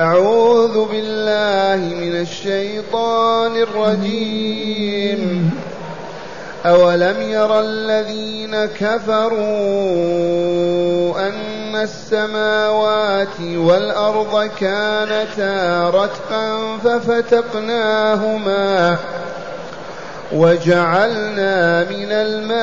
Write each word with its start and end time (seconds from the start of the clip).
أعوذ 0.00 0.88
بالله 0.88 1.94
من 1.94 2.20
الشيطان 2.20 3.56
الرجيم. 3.56 5.50
أولم 6.66 7.22
ير 7.22 7.60
الذين 7.60 8.64
كفروا 8.64 9.38
أن 11.28 11.76
السماوات 11.76 13.40
والأرض 13.40 14.50
كانتا 14.60 15.90
رتقا 15.90 16.78
ففتقناهما 16.84 18.96
وجعلنا 20.32 21.84
من 21.84 22.12
الماء 22.12 22.56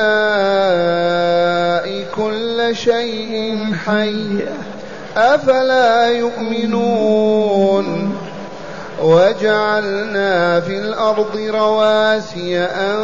كل 2.16 2.76
شيء 2.76 3.58
حي. 3.86 4.38
أفلا 5.16 6.06
يؤمنون 6.08 7.84
وجعلنا 9.02 10.60
في 10.60 10.78
الأرض 10.78 11.36
رواسي 11.36 12.58
أن 12.58 12.96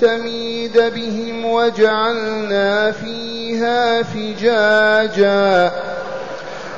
تميد 0.00 0.78
بهم 0.78 1.44
وجعلنا 1.44 2.92
فيها 2.92 4.02
فجاجا 4.02 5.72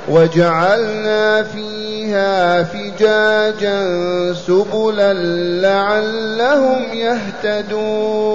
وجعلنا 0.08 1.42
فيها 1.42 2.62
فجاجا 2.62 3.82
سبلا 4.46 5.12
لعلهم 5.62 6.82
يهتدون 6.94 8.34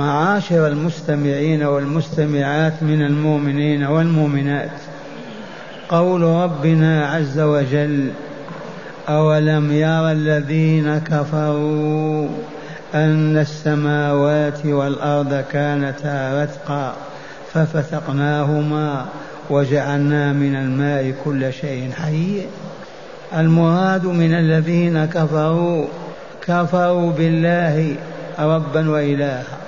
معاشر 0.00 0.66
المستمعين 0.66 1.62
والمستمعات 1.62 2.82
من 2.82 3.02
المؤمنين 3.02 3.84
والمؤمنات. 3.84 4.70
قول 5.88 6.22
ربنا 6.22 7.06
عز 7.06 7.40
وجل 7.40 8.10
أولم 9.08 9.72
يرى 9.72 10.12
الذين 10.12 10.98
كفروا 10.98 12.28
أن 12.94 13.36
السماوات 13.36 14.66
والأرض 14.66 15.44
كانتا 15.52 16.42
رتقا 16.42 16.96
ففتقناهما 17.52 19.06
وجعلنا 19.50 20.32
من 20.32 20.56
الماء 20.56 21.14
كل 21.24 21.52
شيء 21.52 21.90
حي. 22.02 22.42
المراد 23.36 24.06
من 24.06 24.34
الذين 24.34 25.04
كفروا 25.04 25.86
كفروا 26.46 27.12
بالله 27.12 27.96
ربا 28.38 28.90
وإلها. 28.90 29.59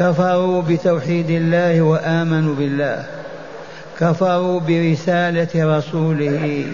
كفروا 0.00 0.62
بتوحيد 0.62 1.30
الله 1.30 1.80
وآمنوا 1.80 2.54
بالله. 2.54 3.04
كفروا 4.00 4.60
برسالة 4.60 5.78
رسوله. 5.78 6.64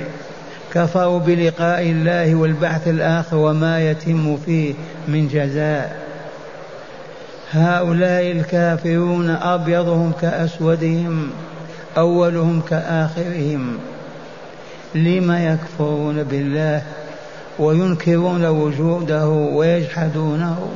كفروا 0.75 1.19
بلقاء 1.19 1.83
الله 1.83 2.35
والبعث 2.35 2.89
الآخر 2.89 3.37
وما 3.37 3.91
يتم 3.91 4.37
فيه 4.37 4.75
من 5.09 5.29
جزاء. 5.29 5.97
هؤلاء 7.51 8.31
الكافرون 8.31 9.31
أبيضهم 9.31 10.13
كأسودهم 10.21 11.31
أولهم 11.97 12.61
كآخرهم. 12.71 13.79
لم 14.95 15.33
يكفرون 15.33 16.23
بالله 16.23 16.83
وينكرون 17.59 18.47
وجوده 18.47 19.29
ويجحدونه؟ 19.29 20.69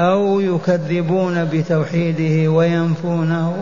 أو 0.00 0.40
يكذبون 0.40 1.44
بتوحيده 1.44 2.50
وينفونه 2.50 3.56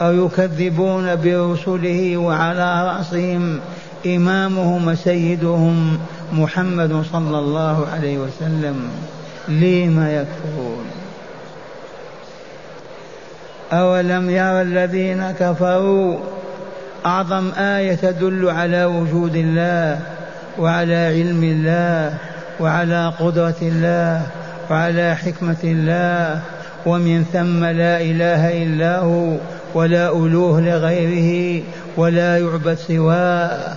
أو 0.00 0.26
يكذبون 0.26 1.16
برسله 1.16 2.16
وعلى 2.16 2.86
رأسهم 2.86 3.60
إمامهم 4.06 4.88
وسيدهم 4.88 5.98
محمد 6.32 7.04
صلى 7.12 7.38
الله 7.38 7.86
عليه 7.92 8.18
وسلم 8.18 8.88
لم 9.48 10.06
يكفرون. 10.08 10.84
أولم 13.72 14.30
يرى 14.30 14.62
الذين 14.62 15.30
كفروا 15.30 16.18
أعظم 17.06 17.50
آية 17.58 17.94
تدل 17.94 18.50
على 18.50 18.84
وجود 18.84 19.36
الله 19.36 20.00
وعلى 20.58 20.96
علم 20.96 21.44
الله 21.44 22.18
وعلى 22.60 23.12
قدرة 23.20 23.56
الله 23.62 24.26
وعلى 24.70 25.16
حكمة 25.16 25.56
الله 25.64 26.40
ومن 26.86 27.24
ثم 27.32 27.64
لا 27.64 28.00
إله 28.00 28.62
إلا 28.62 28.98
هو 28.98 29.36
ولا 29.74 30.08
ألوه 30.08 30.60
لغيره 30.60 31.62
ولا 31.96 32.38
يعبد 32.38 32.74
سواه. 32.74 33.74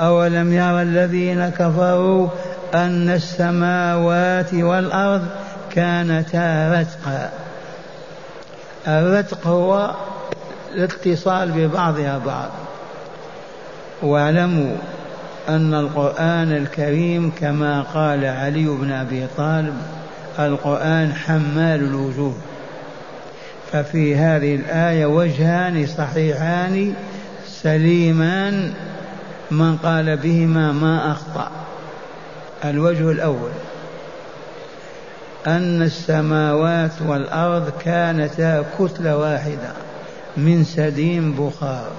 أولم 0.00 0.52
يرى 0.52 0.82
الذين 0.82 1.48
كفروا 1.48 2.28
أن 2.74 3.10
السماوات 3.10 4.54
والأرض 4.54 5.26
كانتا 5.70 6.80
رتقا 6.80 7.30
الرتق 8.88 9.46
هو 9.46 9.90
الاتصال 10.74 11.50
ببعضها 11.50 12.18
بعض 12.18 12.50
واعلموا 14.02 14.76
أن 15.56 15.74
القرآن 15.74 16.52
الكريم 16.52 17.32
كما 17.40 17.82
قال 17.82 18.24
علي 18.24 18.64
بن 18.66 18.92
أبي 18.92 19.26
طالب 19.36 19.74
القرآن 20.38 21.14
حمال 21.14 21.80
الوجوه. 21.80 22.34
ففي 23.72 24.16
هذه 24.16 24.54
الآية 24.54 25.06
وجهان 25.06 25.86
صحيحان 25.86 26.94
سليمان 27.46 28.72
من 29.50 29.76
قال 29.76 30.16
بهما 30.16 30.72
ما 30.72 31.12
أخطأ. 31.12 31.50
الوجه 32.64 33.10
الأول 33.10 33.50
أن 35.46 35.82
السماوات 35.82 37.02
والأرض 37.06 37.72
كانتا 37.84 38.64
كتلة 38.78 39.16
واحدة 39.16 39.72
من 40.36 40.64
سديم 40.64 41.32
بخار. 41.32 41.90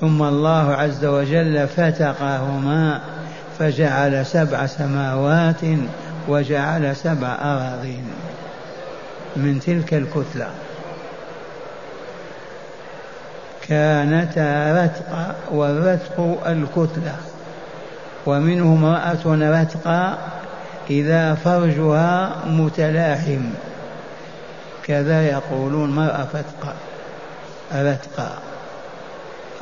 ثم 0.00 0.22
الله 0.22 0.74
عز 0.74 1.04
وجل 1.04 1.68
فتقهما 1.68 3.00
فجعل 3.58 4.26
سبع 4.26 4.66
سماوات 4.66 5.60
وجعل 6.28 6.96
سبع 6.96 7.28
أراضين 7.42 8.04
من 9.36 9.60
تلك 9.60 9.94
الكتلة. 9.94 10.48
كانتا 13.68 14.84
رتقا 14.84 15.34
والرتق 15.50 16.40
الكتلة 16.46 17.16
ومنه 18.26 18.62
امرأة 18.64 19.60
رتقا 19.62 20.18
إذا 20.90 21.34
فرجها 21.34 22.36
متلاحم 22.46 23.42
كذا 24.84 25.22
يقولون 25.22 25.90
مرأة 25.90 26.24
فتقا 26.24 26.74
رتقا. 27.74 28.49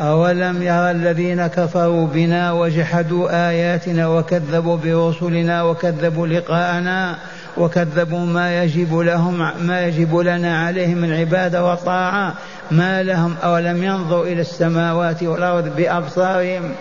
أولم 0.01 0.63
يرى 0.63 0.91
الذين 0.91 1.47
كفروا 1.47 2.07
بنا 2.07 2.53
وجحدوا 2.53 3.49
آياتنا 3.49 4.09
وكذبوا 4.09 4.77
برسلنا 4.77 5.63
وكذبوا 5.63 6.27
لقاءنا 6.27 7.19
وكذبوا 7.57 8.27
ما 8.27 8.63
يجب 8.63 8.99
لهم 8.99 9.67
ما 9.67 9.87
يجب 9.87 10.17
لنا 10.17 10.67
عليهم 10.67 10.99
من 10.99 11.13
عبادة 11.13 11.65
وطاعة 11.65 12.35
ما 12.71 13.03
لهم 13.03 13.37
أولم 13.45 13.83
ينظروا 13.83 14.25
إلى 14.25 14.41
السماوات 14.41 15.23
والأرض 15.23 15.77
بأبصارهم 15.77 16.75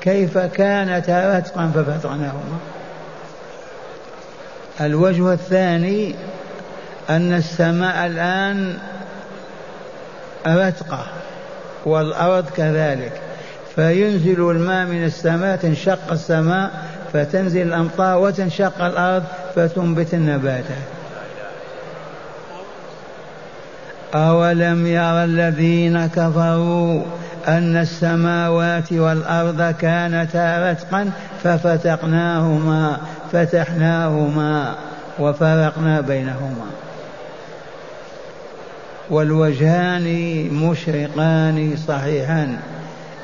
كيف 0.00 0.38
كانت 0.38 1.10
رتقا 1.10 1.70
ففتقناهما 1.74 2.58
الوجه 4.80 5.32
الثاني 5.32 6.14
أن 7.10 7.32
السماء 7.32 8.06
الآن 8.06 8.78
رتقة. 10.46 11.06
والأرض 11.84 12.44
كذلك. 12.56 13.12
فينزل 13.74 14.50
الماء 14.50 14.86
من 14.86 15.04
السماء 15.04 15.56
تنشق 15.56 16.12
السماء 16.12 16.70
فتنزل 17.12 17.62
الأمطار 17.62 18.18
وتنشق 18.18 18.84
الأرض 18.84 19.24
فتنبت 19.56 20.14
النباتات 20.14 21.02
أولم 24.14 24.86
يرى 24.86 25.24
الذين 25.24 26.06
كفروا 26.06 27.02
أن 27.48 27.76
السماوات 27.76 28.92
والأرض 28.92 29.74
كانتا 29.80 30.70
رتقا 30.70 31.10
ففتقناهما 31.42 32.96
فتحناهما 33.32 34.74
وفرقنا 35.18 36.00
بينهما. 36.00 36.66
والوجهان 39.12 40.06
مشرقان 40.52 41.76
صحيحان. 41.88 42.56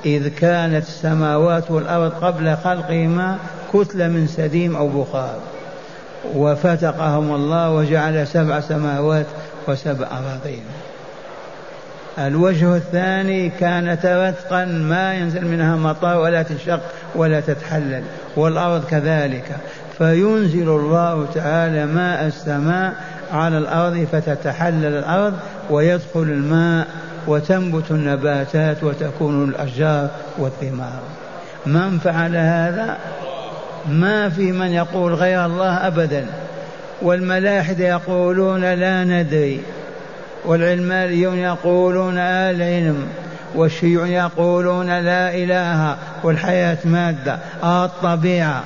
إذ 0.07 0.29
كانت 0.29 0.87
السماوات 0.87 1.71
والأرض 1.71 2.13
قبل 2.13 2.57
خلقهما 2.57 3.39
كتلة 3.73 4.09
من 4.09 4.27
سديم 4.27 4.77
أو 4.77 4.89
بخار. 4.89 5.39
وفتقهم 6.35 7.35
الله 7.35 7.71
وجعل 7.71 8.27
سبع 8.27 8.61
سماوات 8.61 9.27
وسبع 9.69 10.07
أراضين. 10.07 10.63
الوجه 12.19 12.77
الثاني 12.77 13.49
كانت 13.49 14.07
رتقا 14.07 14.65
ما 14.65 15.15
ينزل 15.15 15.47
منها 15.47 15.77
مطر 15.77 16.19
ولا 16.19 16.43
تنشق 16.43 16.81
ولا 17.15 17.41
تتحلل 17.41 18.03
والأرض 18.37 18.85
كذلك. 18.85 19.57
فينزل 19.99 20.69
الله 20.69 21.27
تعالى 21.35 21.87
ماء 21.87 22.27
السماء 22.27 22.95
على 23.33 23.59
الأرض 23.59 24.07
فتتحلل 24.13 24.99
الأرض 24.99 25.35
ويدخل 25.71 26.23
الماء 26.23 26.87
وتنبت 27.27 27.91
النباتات 27.91 28.85
وتكون 28.85 29.49
الأشجار 29.49 30.09
والثمار. 30.39 31.01
من 31.67 31.99
فعل 31.99 32.37
هذا؟ 32.37 32.97
ما 33.89 34.29
في 34.29 34.53
من 34.53 34.67
يقول 34.67 35.15
غير 35.15 35.47
الله 35.47 35.87
أبدا. 35.87 36.27
والملاحدة 37.03 37.85
يقولون 37.85 38.65
لا 38.65 39.05
ندري. 39.05 39.61
والعلمانيون 40.45 41.39
يقولون 41.39 42.19
العلم 42.19 43.07
والشيوع 43.55 44.07
يقولون 44.07 44.87
لا 44.87 45.35
إله. 45.35 45.97
والحياة 46.23 46.79
مادة. 46.85 47.39
الطبيعة. 47.65 48.65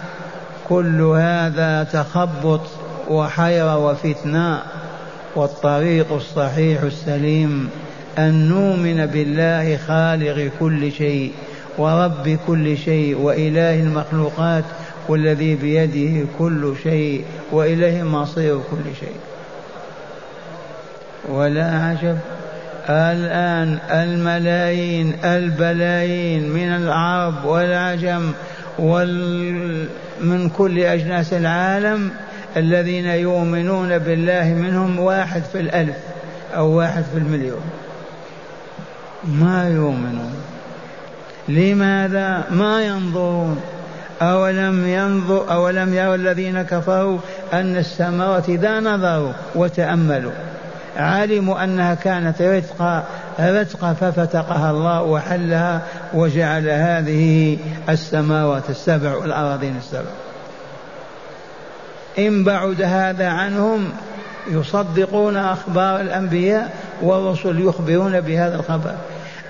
كل 0.69 1.01
هذا 1.01 1.85
تخبط. 1.93 2.61
وحيرة 3.13 3.79
وفتنة 3.79 4.63
والطريق 5.35 6.13
الصحيح 6.13 6.83
السليم 6.83 7.71
أن 8.19 8.49
نؤمن 8.49 9.07
بالله 9.07 9.77
خالق 9.77 10.51
كل 10.61 10.93
شيء 10.93 11.33
ورب 11.79 12.39
كل 12.47 12.77
شيء 12.79 13.19
وإله 13.19 13.75
المخلوقات 13.81 14.65
والذي 15.09 15.55
بيده 15.55 16.27
كل 16.39 16.75
شيء 16.83 17.25
وإليه 17.53 18.03
مصير 18.03 18.61
كل 18.71 18.97
شيء. 19.01 19.17
ولا 21.29 21.65
عجب 21.65 22.19
الآن 22.91 23.79
الملايين 23.91 25.15
البلايين 25.25 26.49
من 26.49 26.69
العرب 26.69 27.45
والعجم 27.45 28.33
وال 28.79 29.87
من 30.21 30.49
كل 30.49 30.79
أجناس 30.79 31.33
العالم 31.33 32.11
الذين 32.57 33.07
يؤمنون 33.07 33.99
بالله 33.99 34.45
منهم 34.45 34.99
واحد 34.99 35.43
في 35.53 35.61
الألف 35.61 35.97
أو 36.57 36.69
واحد 36.69 37.05
في 37.13 37.19
المليون. 37.19 37.63
ما 39.25 39.69
يؤمنون. 39.69 40.35
لماذا؟ 41.49 42.45
ما 42.51 42.83
ينظرون. 42.83 43.61
أولم 44.23 44.87
ينظر 44.87 45.53
أولم 45.53 45.95
يروا 45.95 46.15
الذين 46.15 46.63
كفروا 46.63 47.19
أن 47.53 47.77
السماوات 47.77 48.49
إذا 48.49 48.81
نظروا 48.81 49.33
وتأملوا 49.55 50.33
علموا 50.97 51.65
أنها 51.65 51.95
كانت 51.95 52.43
رتقا 52.43 53.05
رتقا 53.41 53.93
ففتقها 53.93 54.71
الله 54.71 55.03
وحلها 55.03 55.83
وجعل 56.15 56.69
هذه 56.69 57.59
السماوات 57.89 58.71
السبع 58.71 59.15
والأراضين 59.15 59.77
السبع. 59.77 60.11
إن 62.19 62.45
بعد 62.45 62.83
هذا 62.83 63.29
عنهم 63.29 63.91
يصدقون 64.51 65.37
أخبار 65.37 66.01
الأنبياء 66.01 66.73
والرسل 67.03 67.61
يخبرون 67.61 68.21
بهذا 68.21 68.55
الخبر 68.55 68.95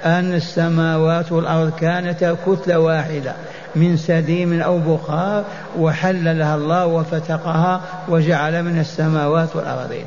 أن 0.04 0.34
السماوات 0.34 1.32
والأرض 1.32 1.72
كانتا 1.80 2.36
كتلة 2.46 2.78
واحدة 2.78 3.32
من 3.76 3.96
سديم 3.96 4.60
أو 4.60 4.78
بخار 4.78 5.44
وحللها 5.78 6.54
الله 6.56 6.86
وفتقها 6.86 7.80
وجعل 8.08 8.62
من 8.62 8.78
السماوات 8.78 9.56
والأرضين. 9.56 10.04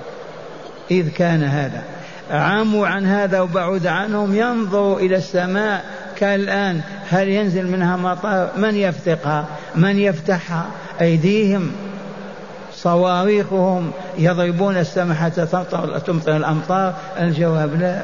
إذ 0.92 1.10
كان 1.10 1.44
هذا. 1.44 1.84
عموا 2.32 2.88
عن 2.88 3.06
هذا 3.06 3.42
وبعد 3.42 3.88
عنهم 3.88 4.36
ينظروا 4.36 5.00
إلى 5.00 5.16
السماء 5.16 5.86
كالآن. 6.18 6.82
هل 7.10 7.28
ينزل 7.28 7.68
منها 7.68 7.98
مطر؟ 7.98 8.50
من 8.58 8.76
يفتقها؟ 8.76 9.46
من 9.76 10.00
يفتحها؟ 10.00 10.66
أيديهم. 11.02 11.72
صواريخهم 12.76 13.92
يضربون 14.18 14.78
السماء 14.78 15.18
حتى 15.18 15.46
تمطر 16.06 16.38
الأمطار. 16.38 16.94
الجواب 17.20 17.82
لا. 17.82 18.04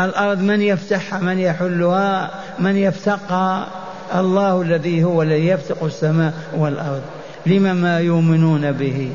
الأرض 0.00 0.38
من 0.40 0.60
يفتحها 0.60 1.18
من 1.18 1.38
يحلها 1.38 2.30
من 2.58 2.76
يفتقها 2.76 3.66
الله 4.14 4.62
الذي 4.62 5.04
هو 5.04 5.22
الذي 5.22 5.46
يفتق 5.46 5.84
السماء 5.84 6.32
والأرض. 6.56 7.02
لم 7.46 7.76
ما 7.76 8.00
يؤمنون 8.00 8.72
به؟ 8.72 9.12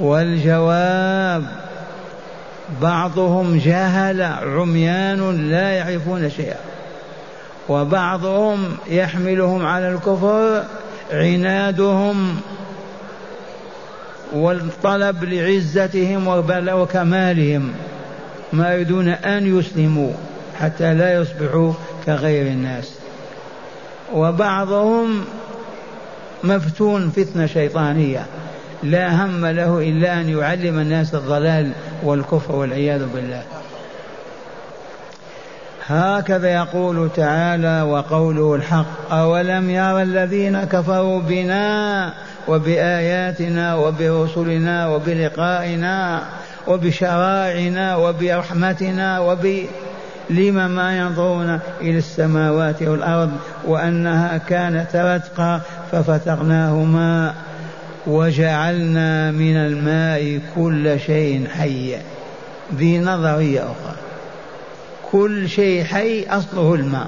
والجواب 0.00 1.44
بعضهم 2.82 3.58
جهل 3.58 4.22
عميان 4.22 5.50
لا 5.50 5.70
يعرفون 5.70 6.30
شيئا. 6.30 6.56
وبعضهم 7.68 8.76
يحملهم 8.88 9.66
على 9.66 9.88
الكفر 9.88 10.62
عنادهم 11.12 12.40
والطلب 14.32 15.24
لعزتهم 15.24 16.26
وكمالهم 16.68 17.72
ما 18.52 18.72
يريدون 18.72 19.08
أن 19.08 19.58
يسلموا 19.58 20.12
حتى 20.60 20.94
لا 20.94 21.14
يصبحوا 21.14 21.72
كغير 22.06 22.46
الناس. 22.46 22.94
وبعضهم 24.12 25.24
مفتون 26.44 27.10
فتنة 27.10 27.46
شيطانية. 27.46 28.26
لا 28.82 29.24
هم 29.24 29.46
له 29.46 29.78
إلا 29.78 30.20
أن 30.20 30.28
يعلم 30.28 30.78
الناس 30.78 31.14
الضلال 31.14 31.72
والكفر 32.02 32.56
والعياذ 32.56 33.06
بالله. 33.14 33.42
هكذا 35.86 36.48
يقول 36.48 37.10
تعالى 37.16 37.82
وقوله 37.82 38.54
الحق 38.54 39.12
أولم 39.12 39.70
يرى 39.70 40.02
الذين 40.02 40.64
كفروا 40.64 41.20
بنا 41.20 42.12
وبآياتنا 42.48 43.74
وبرسلنا 43.74 44.88
وبلقائنا 44.88 46.22
وبشرائعنا 46.66 47.96
وبرحمتنا 47.96 49.20
وب 49.20 49.66
لم 50.30 50.70
ما 50.70 50.98
ينظرون 50.98 51.60
إلى 51.80 51.98
السماوات 51.98 52.82
والأرض 52.82 53.30
وأنها 53.66 54.38
كانت 54.38 54.96
رتقا 54.96 55.60
ففتقناهما 55.92 57.34
وجعلنا 58.06 59.30
من 59.30 59.56
الماء 59.56 60.40
كل 60.54 61.00
شيء 61.00 61.48
حي 61.58 61.96
ذي 62.74 62.98
نظرية 62.98 63.60
أخرى. 63.60 64.03
كل 65.14 65.48
شيء 65.48 65.84
حي 65.84 66.26
أصله 66.26 66.74
الماء. 66.74 67.06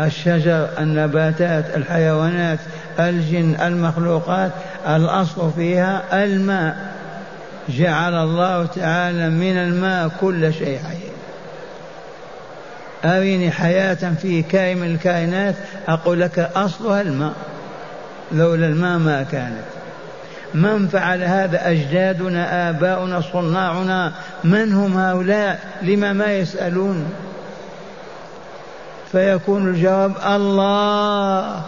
الشجر 0.00 0.68
النباتات 0.78 1.64
الحيوانات 1.76 2.58
الجن 2.98 3.56
المخلوقات 3.60 4.52
الأصل 4.88 5.50
فيها 5.56 6.24
الماء. 6.24 6.76
جعل 7.68 8.14
الله 8.14 8.66
تعالى 8.66 9.30
من 9.30 9.56
الماء 9.56 10.10
كل 10.20 10.54
شيء 10.54 10.78
حي. 10.78 11.04
أريني 13.10 13.50
حياة 13.50 14.14
في 14.22 14.42
كائن 14.42 14.78
من 14.78 14.94
الكائنات 14.94 15.54
أقول 15.88 16.20
لك 16.20 16.38
أصلها 16.38 17.00
الماء. 17.00 17.34
لولا 18.32 18.66
الماء 18.66 18.98
ما 18.98 19.22
كانت. 19.22 19.73
من 20.54 20.88
فعل 20.88 21.22
هذا 21.22 21.70
أجدادنا 21.70 22.70
آباؤنا 22.70 23.20
صناعنا؟ 23.20 24.12
من 24.44 24.72
هم 24.72 24.96
هؤلاء؟ 24.98 25.60
لما 25.82 26.12
ما 26.12 26.32
يسألون؟ 26.32 27.06
فيكون 29.12 29.68
الجواب 29.68 30.12
الله 30.26 31.62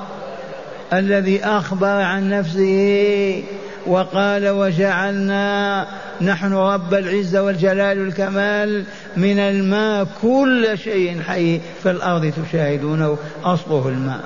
الذي 0.92 1.44
أخبر 1.44 1.86
عن 1.86 2.30
نفسه 2.30 3.42
وقال 3.86 4.48
وجعلنا 4.48 5.86
نحن 6.20 6.52
رب 6.52 6.94
العزة 6.94 7.42
والجلال 7.42 8.00
والكمال 8.00 8.84
من 9.16 9.38
الماء. 9.38 10.06
كل 10.22 10.78
شيء 10.78 11.22
حي 11.22 11.60
في 11.82 11.90
الأرض 11.90 12.32
تشاهدونه 12.46 13.18
أصله 13.44 13.88
الماء. 13.88 14.20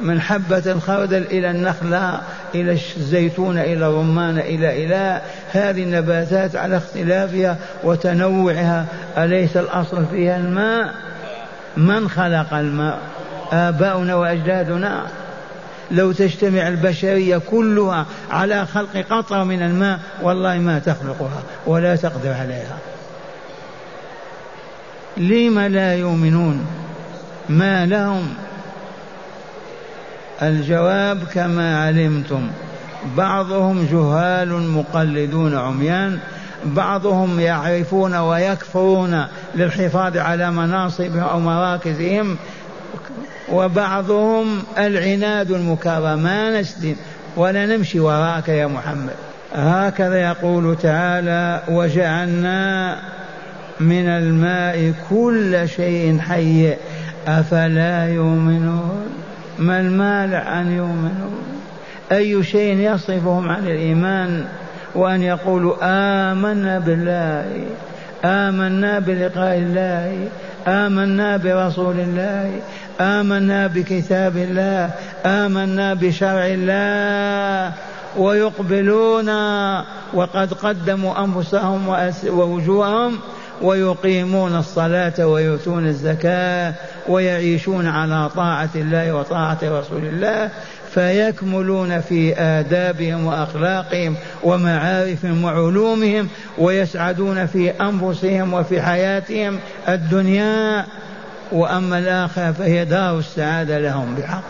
من 0.00 0.20
حبة 0.20 0.62
الخردل 0.66 1.22
إلى 1.22 1.50
النخلة 1.50 2.20
إلى 2.54 2.72
الزيتون 2.96 3.58
إلى 3.58 3.86
الرمان 3.86 4.38
إلى 4.38 4.84
إلى 4.84 5.22
هذه 5.52 5.82
النباتات 5.82 6.56
على 6.56 6.76
اختلافها 6.76 7.56
وتنوعها 7.84 8.86
أليس 9.18 9.56
الأصل 9.56 10.06
فيها 10.06 10.36
الماء؟ 10.36 10.94
من 11.76 12.08
خلق 12.08 12.54
الماء؟ 12.54 12.98
آباؤنا 13.52 14.14
وأجدادنا. 14.14 15.02
لو 15.90 16.12
تجتمع 16.12 16.68
البشرية 16.68 17.38
كلها 17.50 18.06
على 18.30 18.66
خلق 18.66 18.96
قطرة 19.10 19.44
من 19.44 19.62
الماء 19.62 19.98
والله 20.22 20.58
ما 20.58 20.78
تخلقها 20.78 21.42
ولا 21.66 21.96
تقدر 21.96 22.32
عليها. 22.32 22.78
لم 25.16 25.60
لا 25.60 25.94
يؤمنون؟ 25.94 26.66
ما 27.48 27.86
لهم؟ 27.86 28.34
الجواب 30.48 31.24
كما 31.34 31.84
علمتم. 31.84 32.50
بعضهم 33.16 33.86
جهال 33.92 34.68
مقلدون 34.68 35.54
عميان 35.54 36.18
بعضهم 36.64 37.40
يعرفون 37.40 38.14
ويكفرون 38.14 39.24
للحفاظ 39.54 40.16
على 40.16 40.50
مناصبهم 40.50 41.22
أو 41.22 41.40
مراكزهم 41.40 42.36
وبعضهم 43.52 44.62
العناد 44.78 45.50
المكرر 45.50 46.16
ما 46.16 46.60
نسلم 46.60 46.96
ولا 47.36 47.66
نمشي 47.66 48.00
وراك 48.00 48.48
يا 48.48 48.66
محمد. 48.66 49.14
هكذا 49.54 50.16
يقول 50.16 50.76
تعالى 50.82 51.62
وجعلنا 51.68 52.96
من 53.80 54.08
الماء 54.08 54.92
كل 55.10 55.68
شيء 55.68 56.18
حي 56.18 56.74
أفلا 57.26 58.08
يؤمنون؟ 58.08 59.23
ما 59.58 59.80
المانع 59.80 60.60
ان 60.60 60.72
يؤمنوا 60.72 61.30
أي 62.12 62.42
شيء 62.42 62.76
يصرفهم 62.76 63.48
عن 63.48 63.66
الإيمان 63.66 64.44
وأن 64.94 65.22
يقولوا 65.22 65.76
آمنا 65.82 66.78
بالله 66.78 67.66
آمنا 68.24 68.98
بلقاء 68.98 69.58
الله 69.58 70.28
آمنا 70.68 71.36
برسول 71.36 72.00
الله 72.00 72.60
آمنا 73.00 73.66
بكتاب 73.66 74.36
الله 74.36 74.90
آمنا 75.26 75.94
بشرع 75.94 76.46
الله 76.46 77.72
ويقبلون 78.16 79.28
وقد 80.14 80.54
قدموا 80.54 81.24
أنفسهم 81.24 81.88
ووجوههم 82.28 83.18
ويقيمون 83.62 84.56
الصلاة 84.56 85.26
ويؤتون 85.26 85.86
الزكاة 85.86 86.74
ويعيشون 87.08 87.86
على 87.86 88.30
طاعة 88.36 88.70
الله 88.74 89.14
وطاعة 89.14 89.58
رسول 89.62 90.04
الله 90.04 90.50
فيكملون 90.94 92.00
في 92.00 92.40
آدابهم 92.40 93.26
وأخلاقهم 93.26 94.16
ومعارفهم 94.42 95.44
وعلومهم 95.44 96.28
ويسعدون 96.58 97.46
في 97.46 97.70
أنفسهم 97.70 98.54
وفي 98.54 98.82
حياتهم 98.82 99.58
الدنيا. 99.88 100.84
وأما 101.52 101.98
الآخرة 101.98 102.52
فهي 102.52 102.84
دار 102.84 103.18
السعادة 103.18 103.78
لهم 103.78 104.14
بحق. 104.14 104.42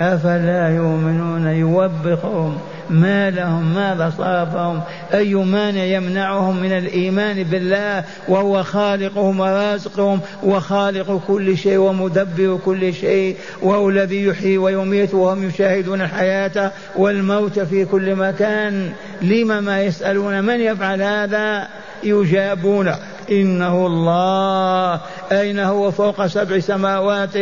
أفلا 0.00 0.68
يؤمنون 0.68 1.46
يوبخهم 1.46 2.58
ما 2.90 3.30
لهم 3.30 3.74
ماذا 3.74 4.12
صرفهم 4.18 4.82
أي 5.14 5.34
مانع 5.34 5.84
يمنعهم 5.84 6.56
من 6.62 6.72
الإيمان 6.72 7.42
بالله؟ 7.42 8.04
وهو 8.28 8.62
خالقهم 8.62 9.40
ورازقهم 9.40 10.20
وخالق 10.42 11.22
كل 11.26 11.56
شيء 11.56 11.78
ومدبر 11.78 12.58
كل 12.64 12.94
شيء 12.94 13.36
وهو 13.62 13.90
الذي 13.90 14.24
يحيي 14.24 14.58
ويميت 14.58 15.14
وهم 15.14 15.48
يشاهدون 15.48 16.00
الحياة 16.00 16.72
والموت 16.96 17.58
في 17.58 17.84
كل 17.84 18.14
مكان. 18.14 18.92
لم 19.22 19.64
ما 19.64 19.82
يسألون؟ 19.82 20.44
من 20.44 20.60
يفعل 20.60 21.02
هذا؟ 21.02 21.68
يجابون. 22.02 22.92
إنه 23.30 23.86
الله. 23.86 25.00
أين 25.32 25.58
هو 25.58 25.90
فوق 25.90 26.26
سبع 26.26 26.58
سماوات؟ 26.58 27.36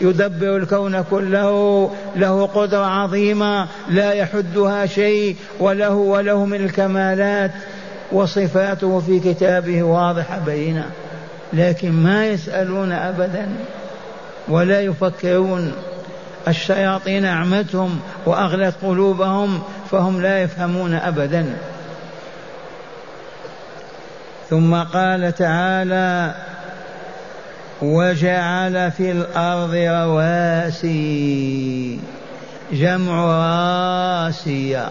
يدبر 0.00 0.56
الكون 0.56 1.02
كله. 1.02 1.90
له 2.16 2.46
قدرة 2.46 2.86
عظيمة 2.86 3.68
لا 3.88 4.12
يحدها 4.12 4.86
شيء 4.86 5.36
وله 5.60 5.94
وله 5.94 6.44
من 6.44 6.64
الكمالات. 6.64 7.50
وصفاته 8.12 9.00
في 9.00 9.20
كتابه 9.20 9.82
واضحة 9.82 10.38
بينة. 10.46 10.86
لكن 11.52 11.92
ما 11.92 12.26
يسألون 12.26 12.92
أبدا 12.92 13.48
ولا 14.48 14.80
يفكرون. 14.80 15.72
الشياطين 16.48 17.24
أعمتهم 17.24 17.98
وأغلت 18.26 18.74
قلوبهم 18.82 19.60
فهم 19.90 20.22
لا 20.22 20.42
يفهمون 20.42 20.94
أبدا. 20.94 21.56
ثم 24.50 24.74
قال 24.74 25.34
تعالى 25.34 26.34
وجعل 27.82 28.90
في 28.90 29.12
الأرض 29.12 29.74
رواسي 29.74 30.96
جمع 32.72 33.24
راسية 34.26 34.88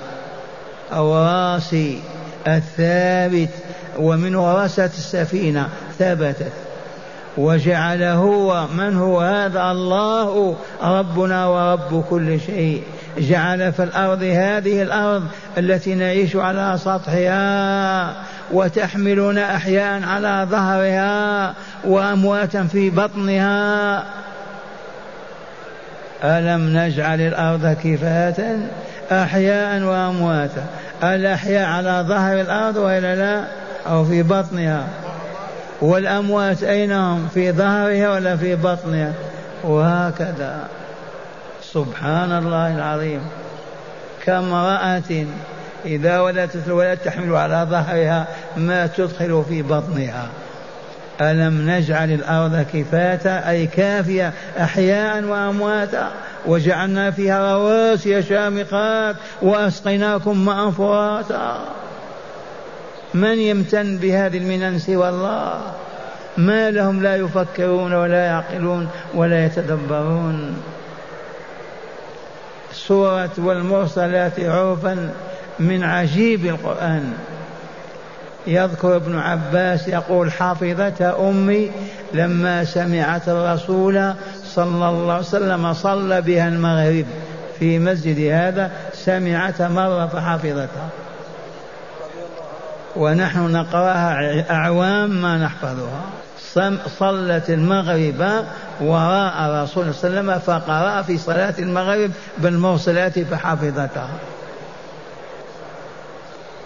أو 0.94 1.18
راسي 1.18 2.00
الثابت 2.48 3.50
ومنه 4.00 4.64
رست 4.64 4.80
السفينة 4.80 5.70
ثبتت. 6.00 6.52
وجعل 7.38 8.04
هو 8.04 8.68
من 8.68 8.98
هو 8.98 9.20
هذا؟ 9.20 9.72
الله 9.72 10.56
ربنا 10.84 11.48
ورب 11.48 12.04
كل 12.10 12.40
شيء. 12.40 12.84
جعل 13.18 13.74
في 13.74 13.84
الأرض 13.84 14.24
هذه 14.24 14.82
الأرض 14.82 15.24
التي 15.58 15.96
نعيش 15.96 16.36
على 16.36 16.78
سطحها. 16.78 18.16
وتحملنا 18.52 19.56
أحياء 19.56 20.04
على 20.04 20.48
ظهرها 20.50 21.54
وأمواتا 21.84 22.64
في 22.64 22.90
بطنها. 22.90 24.04
ألم 26.24 26.78
نجعل 26.78 27.22
الأرض 27.22 27.78
كفاة؟ 27.84 28.58
أحياء 29.12 29.82
وأمواتا. 29.82 30.66
الأحياء 31.04 31.70
على 31.70 32.06
ظهر 32.08 32.42
الأرض 32.42 32.76
وإلا 32.76 33.16
لا؟ 33.16 33.46
أو 33.88 34.06
في 34.06 34.24
بطنها. 34.24 34.88
والأموات 35.82 36.64
أين 36.64 36.92
هم؟ 36.92 37.28
في 37.34 37.52
ظهرها 37.52 38.12
ولا 38.12 38.38
في 38.38 38.56
بطنها؟ 38.56 39.14
وهكذا. 39.64 40.68
سبحان 41.74 42.32
الله 42.32 42.76
العظيم. 42.76 43.22
كامرأة 44.26 45.26
إذا 45.86 46.20
ولدت 46.20 46.68
الولد 46.68 46.98
تحمل 46.98 47.36
على 47.36 47.68
ظهرها 47.70 48.28
ما 48.58 48.88
تدخل 48.88 49.44
في 49.50 49.62
بطنها. 49.62 50.28
ألم 51.22 51.70
نجعل 51.70 52.12
الأرض 52.12 52.66
كفاة 52.74 53.50
أي 53.50 53.68
كافية 53.68 54.34
أحياء 54.60 55.24
وأمواتا 55.24 56.12
وجعلنا 56.46 57.12
فيها 57.12 57.56
رواسي 57.56 58.24
شامخات 58.24 59.16
وأسقيناكم 59.42 60.46
ماء 60.46 60.72
فراتا 60.72 61.60
من 63.14 63.40
يمتن 63.40 63.98
بهذه 63.98 64.38
المنن 64.38 64.80
سوى 64.80 65.10
الله؟ 65.10 65.62
ما 66.38 66.72
لهم 66.72 67.04
لا 67.04 67.16
يفكرون 67.16 67.94
ولا 67.94 68.26
يعقلون 68.26 68.90
ولا 69.14 69.46
يتدبرون. 69.46 70.58
سورة 72.74 73.30
والمرسلات 73.38 74.40
عرفا 74.40 75.10
من 75.60 75.84
عجيب 75.84 76.46
القرآن. 76.46 77.14
يذكر 78.48 78.96
ابن 78.96 79.20
عباس 79.20 79.88
يقول 79.88 80.32
حفظت 80.32 81.02
أمي 81.02 81.72
لما 82.14 82.64
سمعت 82.66 83.30
الرسول 83.30 84.14
صلى 84.46 84.90
الله 84.90 85.14
عليه 85.14 85.24
وسلم 85.24 85.74
صلى 85.74 86.22
بها 86.22 86.48
المغرب 86.48 87.06
في 87.60 87.80
مسجد 87.80 88.32
هذا 88.34 88.72
سمعت 88.94 89.62
مرة 89.62 90.08
فحفظتها. 90.08 90.90
ونحن 92.96 93.52
نقرأها 93.52 94.52
أعوام 94.52 95.10
ما 95.10 95.38
نحفظها. 95.38 96.02
صلت 97.00 97.50
المغرب 97.50 98.46
وراء 98.82 99.64
رسول 99.64 99.94
صلى 99.94 100.10
الله 100.10 100.20
عليه 100.20 100.34
وسلم 100.34 100.40
فقرأ 100.40 101.02
في 101.02 101.18
صلاة 101.18 101.54
المغرب 101.60 102.12
بالمرسلات 102.38 103.20
فحفظتها. 103.20 104.10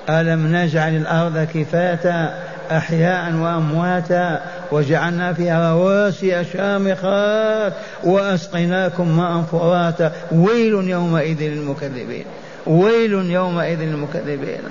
ألم 0.09 0.55
نجعل 0.55 0.95
الأرض 0.95 1.47
كفاة 1.53 2.33
أحياء 2.71 3.33
وأمواتا 3.33 4.41
وجعلنا 4.71 5.33
فيها 5.33 5.73
رواسي 5.73 6.43
شامخات 6.53 7.73
وأسقيناكم 8.03 9.17
ماء 9.17 9.41
فراتا 9.41 10.11
ويل 10.31 10.73
يومئذ 10.73 11.41
للمكذبين 11.41 12.25
ويل 12.67 13.13
يومئذ 13.13 13.79
للمكذبين. 13.79 14.61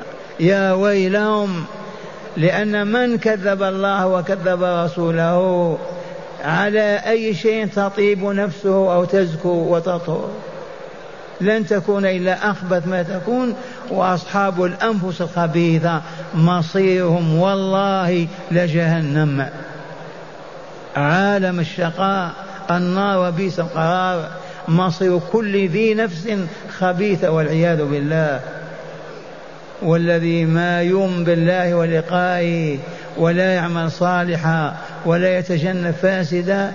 يا 0.40 0.72
ويلهم 0.72 1.64
لأن 2.36 2.86
من 2.86 3.18
كذب 3.18 3.62
الله 3.62 4.06
وكذب 4.06 4.62
رسوله 4.62 5.78
على 6.44 7.00
أي 7.06 7.34
شيء 7.34 7.66
تطيب 7.66 8.24
نفسه 8.24 8.94
أو 8.94 9.04
تزكو 9.04 9.48
وتطهر؟ 9.48 10.30
لن 11.40 11.66
تكون 11.66 12.06
إلا 12.06 12.50
أخبث 12.50 12.86
ما 12.86 13.02
تكون. 13.02 13.54
وأصحاب 13.90 14.64
الأنفس 14.64 15.20
الخبيثة 15.20 16.02
مصيرهم 16.34 17.38
والله 17.38 18.26
لجهنم. 18.50 19.48
عالم 20.96 21.60
الشقاء 21.60 22.30
النار 22.70 23.28
وبئس 23.28 23.60
القرار. 23.60 24.28
مصير 24.68 25.18
كل 25.32 25.68
ذي 25.68 25.94
نفس 25.94 26.28
خبيثة 26.78 27.30
والعياذ 27.30 27.84
بالله. 27.84 28.40
والذي 29.82 30.44
ما 30.44 30.82
يؤمن 30.82 31.24
بالله 31.24 31.74
ولقائه 31.74 32.78
ولا 33.16 33.54
يعمل 33.54 33.90
صالحا 33.90 34.76
ولا 35.06 35.38
يتجنب 35.38 35.94
فاسدا 36.02 36.72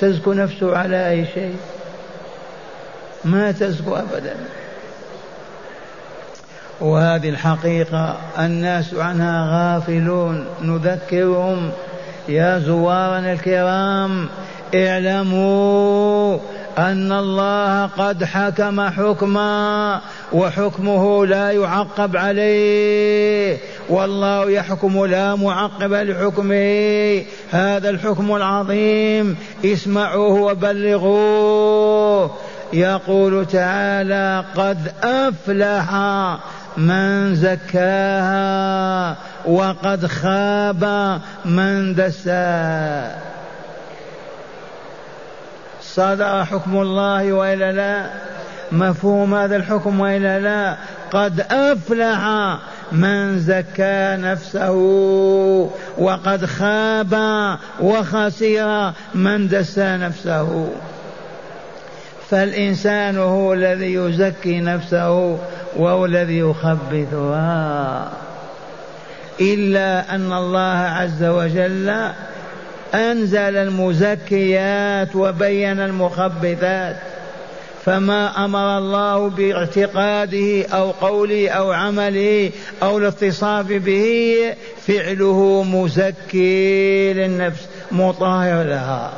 تزكو 0.00 0.32
نفسه 0.32 0.76
على 0.76 1.10
أي 1.10 1.26
شيء. 1.34 1.56
ما 3.24 3.52
تزكو 3.52 3.96
أبدا. 3.96 4.36
وهذه 6.82 7.28
الحقيقة 7.28 8.16
الناس 8.38 8.94
عنها 8.94 9.48
غافلون. 9.52 10.44
نذكرهم. 10.62 11.70
يا 12.28 12.58
زوارنا 12.58 13.32
الكرام 13.32 14.28
اعلموا 14.74 16.38
أن 16.78 17.12
الله 17.12 17.86
قد 17.86 18.24
حكم 18.24 18.80
حكما 18.80 20.00
وحكمه 20.32 21.26
لا 21.26 21.50
يعقب 21.50 22.16
عليه. 22.16 23.58
والله 23.88 24.50
يحكم 24.50 25.04
لا 25.04 25.34
معقب 25.34 25.92
لحكمه. 25.92 27.22
هذا 27.50 27.90
الحكم 27.90 28.36
العظيم. 28.36 29.36
اسمعوه 29.64 30.40
وبلغوه. 30.40 32.30
يقول 32.72 33.46
تعالى 33.46 34.44
قد 34.56 34.92
أفلح 35.04 35.94
من 36.76 37.34
زكاها 37.34 39.16
وقد 39.46 40.06
خاب 40.06 40.84
من 41.44 41.94
دساها 41.94 43.32
صدر 45.82 46.44
حكم 46.44 46.76
الله 46.76 47.32
وإلا 47.32 47.72
لا؟ 47.72 48.06
مفهوم 48.72 49.34
هذا 49.34 49.56
الحكم 49.56 50.00
وإلا 50.00 50.40
لا؟ 50.40 50.76
قد 51.12 51.40
أفلح 51.50 52.28
من 52.92 53.38
زكى 53.40 54.16
نفسه 54.20 54.72
وقد 55.98 56.44
خاب 56.44 57.14
وخسر 57.80 58.92
من 59.14 59.48
دسى 59.48 59.96
نفسه. 59.96 60.68
فالإنسان 62.30 63.18
هو 63.18 63.52
الذي 63.52 63.94
يزكي 63.94 64.60
نفسه 64.60 65.38
وهو 65.76 66.06
الذي 66.06 66.38
يخبثها. 66.38 68.12
إلا 69.40 70.14
أن 70.14 70.32
الله 70.32 70.78
عز 70.98 71.24
وجل 71.24 72.10
أنزل 72.94 73.56
المزكيات 73.56 75.16
وبين 75.16 75.80
المخبثات. 75.80 76.96
فما 77.84 78.44
أمر 78.44 78.78
الله 78.78 79.28
باعتقاده 79.30 80.66
أو 80.66 80.90
قوله 80.90 81.48
أو 81.48 81.72
عمله 81.72 82.50
أو 82.82 82.98
الاتصاف 82.98 83.66
به 83.66 84.36
فعله 84.86 85.62
مزكي 85.62 87.12
للنفس 87.12 87.66
مطهر 87.92 88.64
لها. 88.64 89.12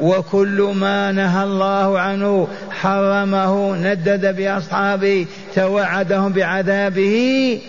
وكل 0.00 0.72
ما 0.76 1.12
نهى 1.12 1.44
الله 1.44 2.00
عنه 2.00 2.48
حرمه 2.70 3.76
ندد 3.76 4.36
بأصحابه 4.36 5.26
توعدهم 5.54 6.32
بعذابه. 6.32 7.60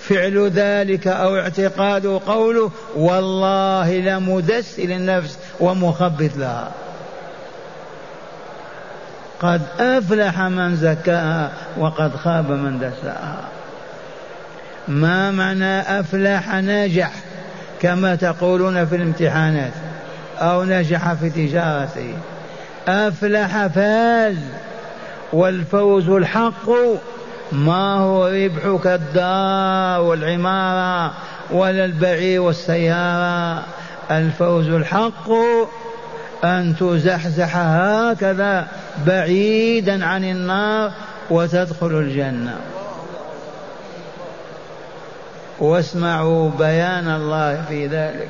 فعل 0.00 0.50
ذلك 0.54 1.06
أو 1.06 1.36
اعتقاد 1.36 2.06
قوله 2.06 2.70
والله 2.96 3.98
لمدس 3.98 4.78
للنفس 4.78 5.38
ومخبث 5.60 6.38
لها. 6.38 6.70
قد 9.40 9.62
أفلح 9.80 10.40
من 10.40 10.76
زكاها 10.76 11.52
وقد 11.78 12.16
خاب 12.16 12.50
من 12.50 12.78
دساها. 12.78 13.48
ما 14.88 15.30
معنى 15.30 15.80
أفلح 15.80 16.54
نجح 16.54 17.12
كما 17.80 18.14
تقولون 18.14 18.86
في 18.86 18.96
الامتحانات. 18.96 19.72
أو 20.38 20.64
نجح 20.64 21.12
في 21.12 21.30
تجارته. 21.30 22.14
أفلح 22.88 23.66
فاز. 23.66 24.36
والفوز 25.32 26.08
الحق. 26.08 26.70
ما 27.52 27.94
هو 27.94 28.26
ربحك 28.26 28.86
الدار 28.86 30.00
والعمارة 30.00 31.12
ولا 31.50 31.84
البعير 31.84 32.40
والسيارة. 32.40 33.62
الفوز 34.10 34.68
الحق 34.68 35.30
أن 36.44 36.76
تزحزح 36.80 37.56
هكذا 37.56 38.66
بعيدا 39.06 40.04
عن 40.04 40.24
النار 40.24 40.92
وتدخل 41.30 41.86
الجنة. 41.86 42.56
واسمعوا 45.58 46.50
بيان 46.58 47.08
الله 47.08 47.64
في 47.68 47.86
ذلك. 47.86 48.28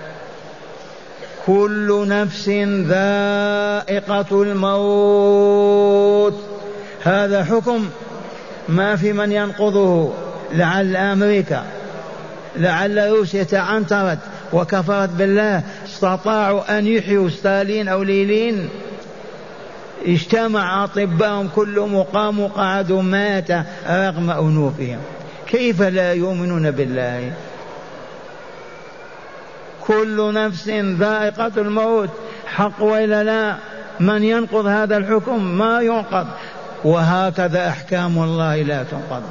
كل 1.47 2.05
نفس 2.09 2.49
ذائقة 2.89 4.43
الموت. 4.43 6.35
هذا 7.03 7.45
حكم 7.45 7.89
ما 8.69 8.97
في 8.97 9.13
من 9.13 9.33
ينقضه. 9.33 10.13
لعل 10.53 10.97
أمريكا 10.97 11.65
لعل 12.57 13.11
روسيا 13.11 13.43
تعنترت 13.43 14.19
وكفرت 14.53 15.09
بالله 15.09 15.63
استطاعوا 15.87 16.79
أن 16.79 16.87
يحيوا 16.87 17.29
ستالين 17.29 17.89
أو 17.89 18.03
ليلين. 18.03 18.69
اجتمع 20.07 20.85
أطباءهم 20.85 21.49
كلهم 21.57 21.95
وقاموا 21.95 22.49
قعدوا 22.49 23.03
مات 23.03 23.51
رغم 23.89 24.31
أنوفهم. 24.31 24.99
كيف 25.47 25.83
لا 25.83 26.13
يؤمنون 26.13 26.71
بالله؟ 26.71 27.33
كل 29.89 30.35
نفس 30.35 30.69
ذائقة 30.99 31.53
الموت. 31.57 32.09
حق 32.47 32.83
وإلا 32.83 33.25
لا 33.25 33.55
من 34.01 34.23
ينقض 34.25 34.67
هذا 34.67 34.97
الحكم 34.97 35.45
ما 35.45 35.81
ينقض. 35.81 36.27
وهكذا 36.85 37.69
أحكام 37.69 38.19
الله 38.19 38.63
لا 38.63 38.83
تنقض. 38.83 39.23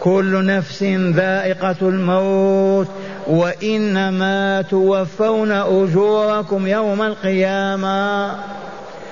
كل 0.00 0.46
نفس 0.46 0.82
ذائقة 1.14 1.76
الموت. 1.82 2.88
وإنما 3.26 4.62
توفون 4.62 5.52
أجوركم 5.52 6.66
يوم 6.66 7.02
القيامة. 7.02 8.32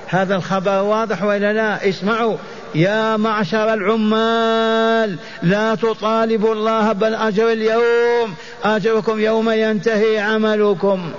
هذا 0.07 0.35
الخبر 0.35 0.81
واضح 0.81 1.23
ولا 1.23 1.53
لا؟ 1.53 1.89
اسمعوا. 1.89 2.37
يا 2.77 3.17
معشر 3.17 3.73
العمال 3.73 5.15
لا 5.43 5.75
تطالبوا 5.75 6.53
الله 6.53 6.91
بالأجر 6.91 7.51
اليوم. 7.51 8.33
أجركم 8.63 9.19
يوم 9.19 9.49
ينتهي 9.49 10.19
عملكم. 10.19 11.11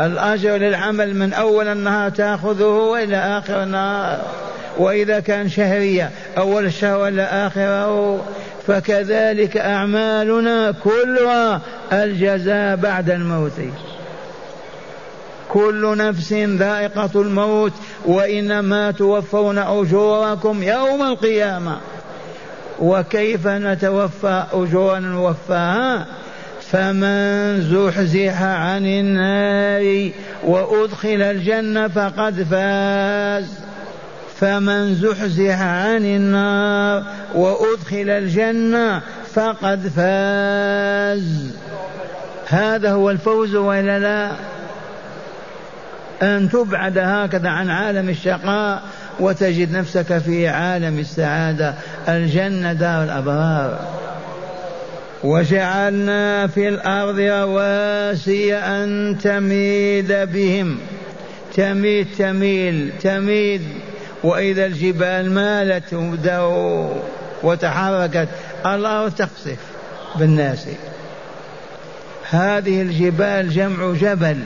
الأجر 0.00 0.56
للعمل 0.56 1.16
من 1.16 1.32
أول 1.32 1.68
النهار 1.68 2.10
تأخذه 2.10 2.64
وإلى 2.64 3.16
آخر 3.16 3.62
النهار. 3.62 4.18
وإذا 4.78 5.20
كان 5.20 5.48
شهرية 5.48 6.10
أول 6.38 6.64
الشهر 6.66 7.00
ولا 7.00 7.46
آخره. 7.46 8.24
فكذلك 8.66 9.56
أعمالنا 9.56 10.74
كلها 10.84 11.60
الجزاء 11.92 12.76
بعد 12.76 13.10
الموت. 13.10 13.60
كل 15.52 15.96
نفس 15.96 16.32
ذائقة 16.32 17.10
الموت 17.14 17.72
وإنما 18.06 18.90
توفون 18.90 19.58
أجوركم 19.58 20.62
يوم 20.62 21.02
القيامة. 21.02 21.76
وكيف 22.78 23.46
نتوفى 23.46 24.44
أجورا 24.52 24.98
نوفاها 24.98 26.06
فمن 26.60 27.60
زحزح 27.60 28.42
عن 28.42 28.86
النار 28.86 30.10
وأدخل 30.44 31.22
الجنة 31.22 31.88
فقد 31.88 32.46
فاز. 32.50 33.46
فمن 34.40 34.94
زحزح 34.94 35.62
عن 35.62 36.04
النار 36.04 37.02
وأدخل 37.34 38.10
الجنة 38.10 39.02
فقد 39.34 39.92
فاز. 39.96 41.50
هذا 42.46 42.92
هو 42.92 43.10
الفوز 43.10 43.54
وإلا 43.54 43.98
لا؟ 43.98 44.30
أن 46.22 46.48
تبعد 46.50 46.98
هكذا 46.98 47.48
عن 47.48 47.70
عالم 47.70 48.08
الشقاء 48.08 48.82
وتجد 49.20 49.72
نفسك 49.72 50.18
في 50.18 50.48
عالم 50.48 50.98
السعادة. 50.98 51.74
الجنة 52.08 52.72
دار 52.72 53.04
الأبرار. 53.04 53.78
وجعلنا 55.24 56.46
في 56.46 56.68
الأرض 56.68 57.18
رواسي 57.18 58.54
أن 58.56 59.16
تميد 59.22 60.12
بهم. 60.12 60.78
تميد 61.56 62.06
تميل 62.18 62.90
تميد. 63.02 63.62
وإذا 64.22 64.66
الجبال 64.66 65.30
مالت 65.30 65.94
وتحركت 67.42 68.28
الأرض 68.66 69.12
تقصف 69.12 69.58
بالناس. 70.16 70.66
هذه 72.30 72.82
الجبال 72.82 73.50
جمع 73.50 73.92
جبل. 73.92 74.36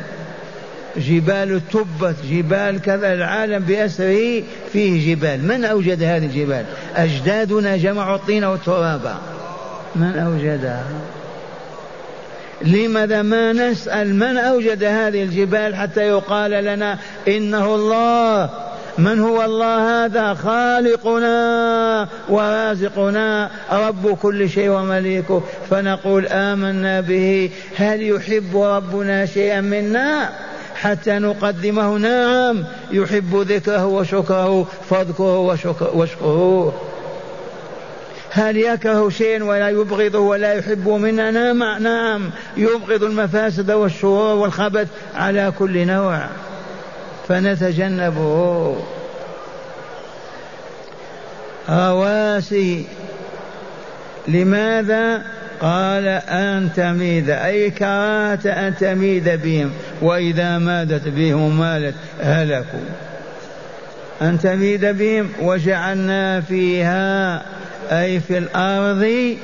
جبال 0.97 1.61
تبت 1.73 2.17
جبال 2.31 2.81
كذا 2.81 3.15
العالم 3.15 3.59
بأسره 3.59 4.43
فيه 4.73 5.15
جبال. 5.15 5.45
من 5.49 5.65
أوجد 5.65 6.03
هذه 6.03 6.25
الجبال؟ 6.27 6.65
أجدادنا 6.97 7.77
جمعوا 7.77 8.17
الطين 8.17 8.45
والتراب. 8.45 9.15
من 9.97 10.17
أوجدها؟ 10.17 10.85
لماذا 12.63 13.23
ما 13.23 13.53
نسأل 13.53 14.15
من 14.15 14.37
أوجد 14.37 14.85
هذه 14.85 15.23
الجبال 15.23 15.75
حتى 15.75 16.01
يقال 16.01 16.51
لنا 16.51 16.99
إنه 17.29 17.75
الله؟ 17.75 18.51
من 18.99 19.21
هو 19.21 19.45
الله 19.45 20.05
هذا؟ 20.05 20.35
خالقنا 20.35 22.09
ورازقنا. 22.29 23.51
رب 23.73 24.19
كل 24.23 24.49
شيء 24.49 24.71
ومليكه. 24.71 25.43
فنقول 25.71 26.27
آمنا 26.27 27.01
به. 27.01 27.51
هل 27.77 28.03
يحب 28.03 28.57
ربنا 28.57 29.27
شيئا 29.27 29.61
منا؟ 29.61 30.31
حتى 30.85 31.19
نقدمه. 31.19 31.99
نعم 31.99 32.65
يحب 32.91 33.37
ذكره 33.37 33.87
وشكره 33.87 34.67
فاذكره 34.91 35.39
واشكروه 35.95 36.75
هل 38.31 38.57
يكره 38.57 39.09
شيئا 39.09 39.45
ولا 39.45 39.69
يبغضه 39.69 40.19
ولا 40.19 40.53
يحب 40.53 40.89
منا؟ 40.89 41.31
نعم 41.31 41.83
نعم. 41.83 42.31
يبغض 42.57 43.03
المفاسد 43.03 43.71
والشرور 43.71 44.37
والخبث 44.37 44.89
على 45.15 45.53
كل 45.59 45.87
نوع. 45.87 46.27
فنتجنبه. 47.29 48.77
رواسي 51.69 52.87
لماذا 54.29 55.23
قال 55.65 56.07
أن 56.29 56.71
تميد 56.77 57.31
أي 57.31 57.71
كراهة 57.71 58.47
أن 58.47 58.75
تميد 58.81 59.29
بهم؟ 59.29 59.71
وإذا 60.03 60.59
مادت 60.59 61.09
بهم 61.09 61.59
مالت 61.59 61.95
هلكوا. 62.21 62.89
أن 64.23 64.41
تميد 64.41 64.85
بهم؟ 64.85 65.29
وجعلنا 65.41 66.41
فيها 66.41 67.43
أي 67.91 68.21
في 68.21 68.39
الأرض 68.39 69.37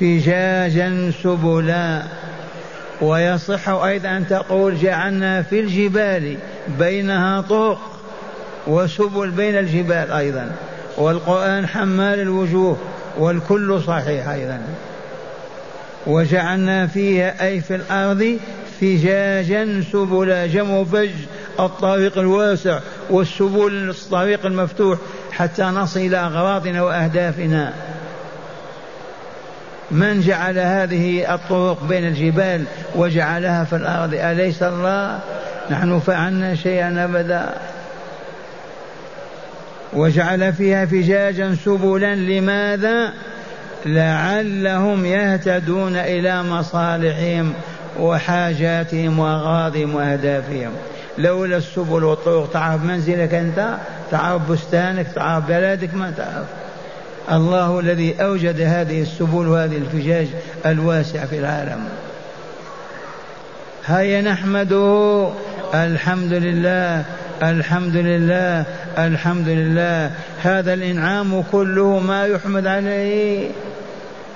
فجاجا 0.00 1.12
سبلا. 1.22 2.02
ويصح 3.00 3.68
أيضا 3.68 4.08
أن 4.16 4.28
تقول 4.28 4.76
جعلنا 4.78 5.42
في 5.42 5.60
الجبال 5.60 6.36
بينها 6.78 7.40
طرق 7.40 7.80
وسبل 8.66 9.30
بين 9.30 9.58
الجبال 9.58 10.12
أيضا. 10.12 10.50
والقرآن 10.96 11.66
حمال 11.66 12.20
الوجوه 12.20 12.76
والكل 13.18 13.80
صحيح 13.86 14.28
أيضا. 14.28 14.60
وجعلنا 16.06 16.86
فيها 16.86 17.46
أي 17.46 17.60
في 17.60 17.74
الأرض 17.74 18.38
فجاجا 18.80 19.84
سبلا 19.92 20.46
جمع 20.46 20.84
فج 20.84 21.10
الطريق 21.60 22.18
الواسع 22.18 22.80
والسبل 23.10 23.90
الطريق 23.90 24.46
المفتوح 24.46 24.98
حتى 25.32 25.62
نصل 25.62 26.00
إلى 26.00 26.16
أغراضنا 26.16 26.82
وأهدافنا. 26.82 27.72
من 29.90 30.20
جعل 30.20 30.58
هذه 30.58 31.34
الطرق 31.34 31.84
بين 31.84 32.06
الجبال 32.06 32.64
وجعلها 32.94 33.64
في 33.64 33.76
الأرض؟ 33.76 34.14
أليس 34.14 34.62
الله؟ 34.62 35.18
نحن 35.70 36.00
فعلنا 36.00 36.54
شيئا 36.54 37.04
أبدا. 37.04 37.54
وجعل 39.92 40.52
فيها 40.52 40.86
فجاجا 40.86 41.56
سبلا 41.64 42.14
لماذا؟ 42.14 43.12
لعلهم 43.86 45.06
يهتدون 45.06 45.96
إلى 45.96 46.42
مصالحهم 46.42 47.52
وحاجاتهم 48.00 49.18
وأغراضهم 49.18 49.94
وأهدافهم. 49.94 50.70
لولا 51.18 51.56
السبل 51.56 52.04
والطرق 52.04 52.50
تعرف 52.52 52.84
منزلك 52.84 53.34
أنت؟ 53.34 53.74
تعرف 54.10 54.50
بستانك؟ 54.50 55.06
تعرف 55.14 55.46
بلدك؟ 55.48 55.94
ما 55.94 56.10
تعرف. 56.16 56.46
الله 57.32 57.80
الذي 57.80 58.14
أوجد 58.22 58.60
هذه 58.60 59.02
السبل 59.02 59.48
وهذه 59.48 59.76
الفجاج 59.76 60.26
الواسعة 60.66 61.26
في 61.26 61.38
العالم. 61.38 61.84
هيا 63.86 64.22
نحمده. 64.22 65.28
الحمد 65.74 66.32
لله 66.32 67.04
الحمد 67.42 67.96
لله 67.96 68.64
الحمد 68.98 69.48
لله. 69.48 70.10
هذا 70.42 70.74
الإنعام 70.74 71.42
كله 71.52 71.98
ما 71.98 72.26
يحمد 72.26 72.66
عليه. 72.66 73.50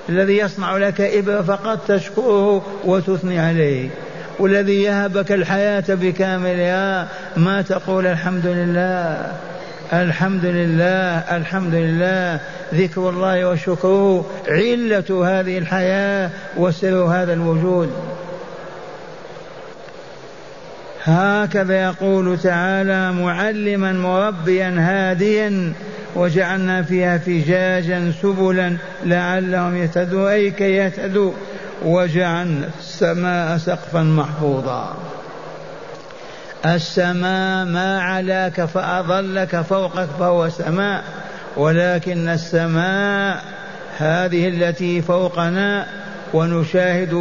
الذي 0.09 0.37
يصنع 0.37 0.77
لك 0.77 1.01
إبرة 1.01 1.41
فقط 1.41 1.87
تشكره 1.87 2.65
وتثني 2.85 3.39
عليه. 3.39 3.89
والذي 4.39 4.81
يهبك 4.83 5.31
الحياة 5.31 5.83
بكاملها 5.89 7.07
ما 7.37 7.61
تقول 7.61 8.07
الحمد 8.07 8.45
لله 8.45 9.35
الحمد 9.93 10.45
لله 10.45 11.37
الحمد 11.37 11.73
لله. 11.73 12.39
ذكر 12.73 13.09
الله 13.09 13.49
وشكره 13.49 14.25
علة 14.47 15.39
هذه 15.39 15.57
الحياة 15.57 16.29
وسر 16.57 16.95
هذا 16.95 17.33
الوجود. 17.33 17.91
هكذا 21.03 21.83
يقول 21.83 22.37
تعالى 22.39 23.11
معلما 23.11 23.91
مربيا 23.91 24.75
هاديا 24.77 25.73
وجعلنا 26.17 26.83
فيها 26.83 27.17
فجاجا 27.17 28.13
سبلا 28.21 28.77
لعلهم 29.05 29.77
يهتدوا 29.77 30.31
أي 30.31 30.51
كي 30.51 30.75
يهتدوا. 30.75 31.31
وجعلنا 31.85 32.69
السماء 32.79 33.57
سقفا 33.57 34.03
محفوظا. 34.03 34.97
السماء 36.65 37.65
ما 37.65 38.01
علاك 38.01 38.65
فأظلك 38.65 39.61
فوقك 39.61 40.09
فهو 40.19 40.49
سماء 40.49 41.03
ولكن 41.57 42.29
السماء 42.29 43.43
هذه 43.97 44.47
التي 44.47 45.01
فوقنا 45.01 45.87
ونشاهد 46.33 47.13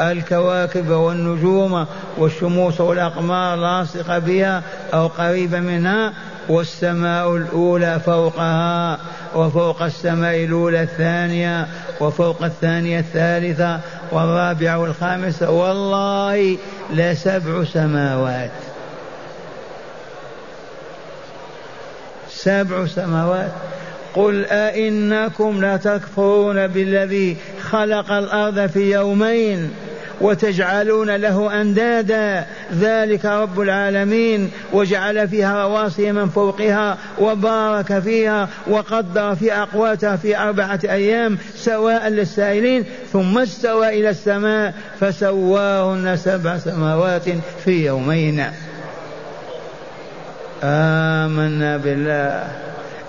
الكواكب 0.00 0.90
والنجوم 0.90 1.86
والشموس 2.18 2.80
والأقمار 2.80 3.56
لاصقة 3.56 4.18
بها 4.18 4.62
أو 4.94 5.06
قريبة 5.06 5.60
منها 5.60 6.12
والسماء 6.48 7.36
الأولى 7.36 8.00
فوقها 8.06 8.98
وفوق 9.34 9.82
السماء 9.82 10.44
الأولى 10.44 10.82
الثانية 10.82 11.66
وفوق 12.00 12.42
الثانية 12.42 12.98
الثالثة 12.98 13.80
والرابعة 14.12 14.78
والخامسة. 14.78 15.50
والله 15.50 16.58
لسبع 16.94 17.64
سماوات. 17.64 18.50
سبع 22.30 22.86
سماوات. 22.86 23.50
قل 24.14 24.44
أئنكم 24.44 25.64
لتكفرون 25.64 26.66
بالذي 26.66 27.36
خلق 27.70 28.12
الأرض 28.12 28.66
في 28.66 28.92
يومين؟ 28.92 29.70
وتجعلون 30.20 31.16
له 31.16 31.60
أندادا. 31.60 32.44
ذلك 32.80 33.24
رب 33.24 33.60
العالمين. 33.60 34.50
وجعل 34.72 35.28
فيها 35.28 35.64
رواسي 35.64 36.12
من 36.12 36.28
فوقها 36.28 36.98
وبارك 37.18 37.98
فيها 37.98 38.48
وقدر 38.66 39.34
في 39.34 39.52
أقواتها 39.52 40.16
في 40.16 40.38
أربعة 40.38 40.80
أيام 40.84 41.38
سواء 41.56 42.08
للسائلين 42.08 42.84
ثم 43.12 43.38
استوى 43.38 43.88
إلى 43.88 44.10
السماء 44.10 44.74
فسواهن 45.00 46.16
سبع 46.16 46.58
سماوات 46.58 47.22
في 47.64 47.86
يومين. 47.86 48.44
آمنا 50.62 51.76
بالله. 51.76 52.48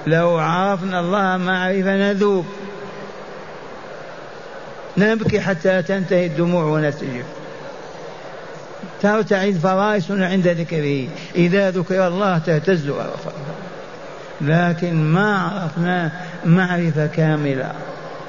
لو 0.08 0.38
عرفنا 0.38 1.00
الله 1.00 1.38
معرفة 1.38 1.96
نذوب. 1.96 2.46
نبكي 4.98 5.42
حتى 5.42 5.82
تنتهي 5.82 6.26
الدموع 6.26 6.64
ونستجب 6.64 7.24
ترتعد 9.02 9.54
فرائسنا 9.64 10.28
عند 10.28 10.48
ذكره. 10.48 11.08
إذا 11.36 11.72
ذكر 11.72 12.08
الله 12.08 12.38
تهتز 12.38 12.92
لكن 14.42 14.96
ما 14.96 15.38
عرفنا 15.38 16.12
معرفة 16.46 17.08
كاملة 17.08 17.72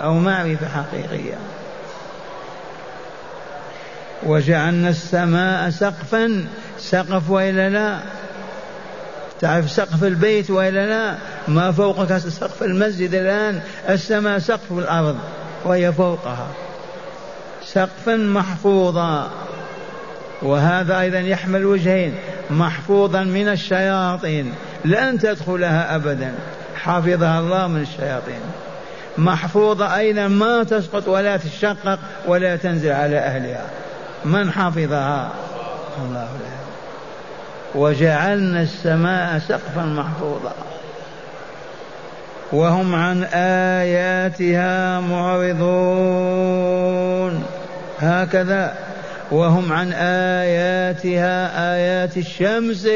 أو 0.02 0.14
معرفة 0.14 0.68
حقيقية. 0.68 1.34
وجعلنا 4.22 4.88
السماء 4.88 5.70
سقفا. 5.70 6.46
سقف 6.78 7.30
وإلا 7.30 7.68
لا؟ 7.68 7.98
تعرف 9.40 9.70
سقف 9.70 10.04
البيت 10.04 10.50
وإلا 10.50 10.86
لا؟ 10.86 11.14
ما 11.48 11.72
فوقك 11.72 12.18
سقف 12.18 12.62
المسجد 12.62 13.14
الآن. 13.14 13.60
السماء 13.88 14.38
سقف 14.38 14.72
الأرض. 14.72 15.18
وهي 15.64 15.92
فوقها 15.92 16.46
سقفا 17.64 18.16
محفوظا. 18.16 19.30
وهذا 20.42 21.00
أيضا 21.00 21.18
يحمل 21.18 21.64
وجهين 21.64 22.14
محفوظا 22.50 23.22
من 23.22 23.48
الشياطين. 23.48 24.54
لن 24.84 25.18
تدخلها 25.18 25.94
أبدا. 25.94 26.34
حفظها 26.74 27.40
الله 27.40 27.66
من 27.66 27.80
الشياطين. 27.80 28.40
محفوظة 29.18 29.96
أيضا 29.96 30.28
ما 30.28 30.64
تسقط 30.64 31.08
ولا 31.08 31.36
تشقق 31.36 31.98
ولا 32.26 32.56
تنزل 32.56 32.92
على 32.92 33.18
أهلها. 33.18 33.64
من 34.24 34.50
حفظها؟ 34.50 35.32
الله. 36.02 36.28
لا 36.40 36.58
وجعلنا 37.74 38.62
السماء 38.62 39.38
سقفا 39.38 39.82
محفوظا. 39.82 40.52
وهم 42.52 42.94
عن 42.94 43.24
آياتها 43.34 45.00
معرضون. 45.00 45.58
هكذا. 47.98 48.74
وهم 49.30 49.72
عن 49.72 49.92
آياتها 49.92 51.74
آيات 51.74 52.16
الشمس 52.16 52.88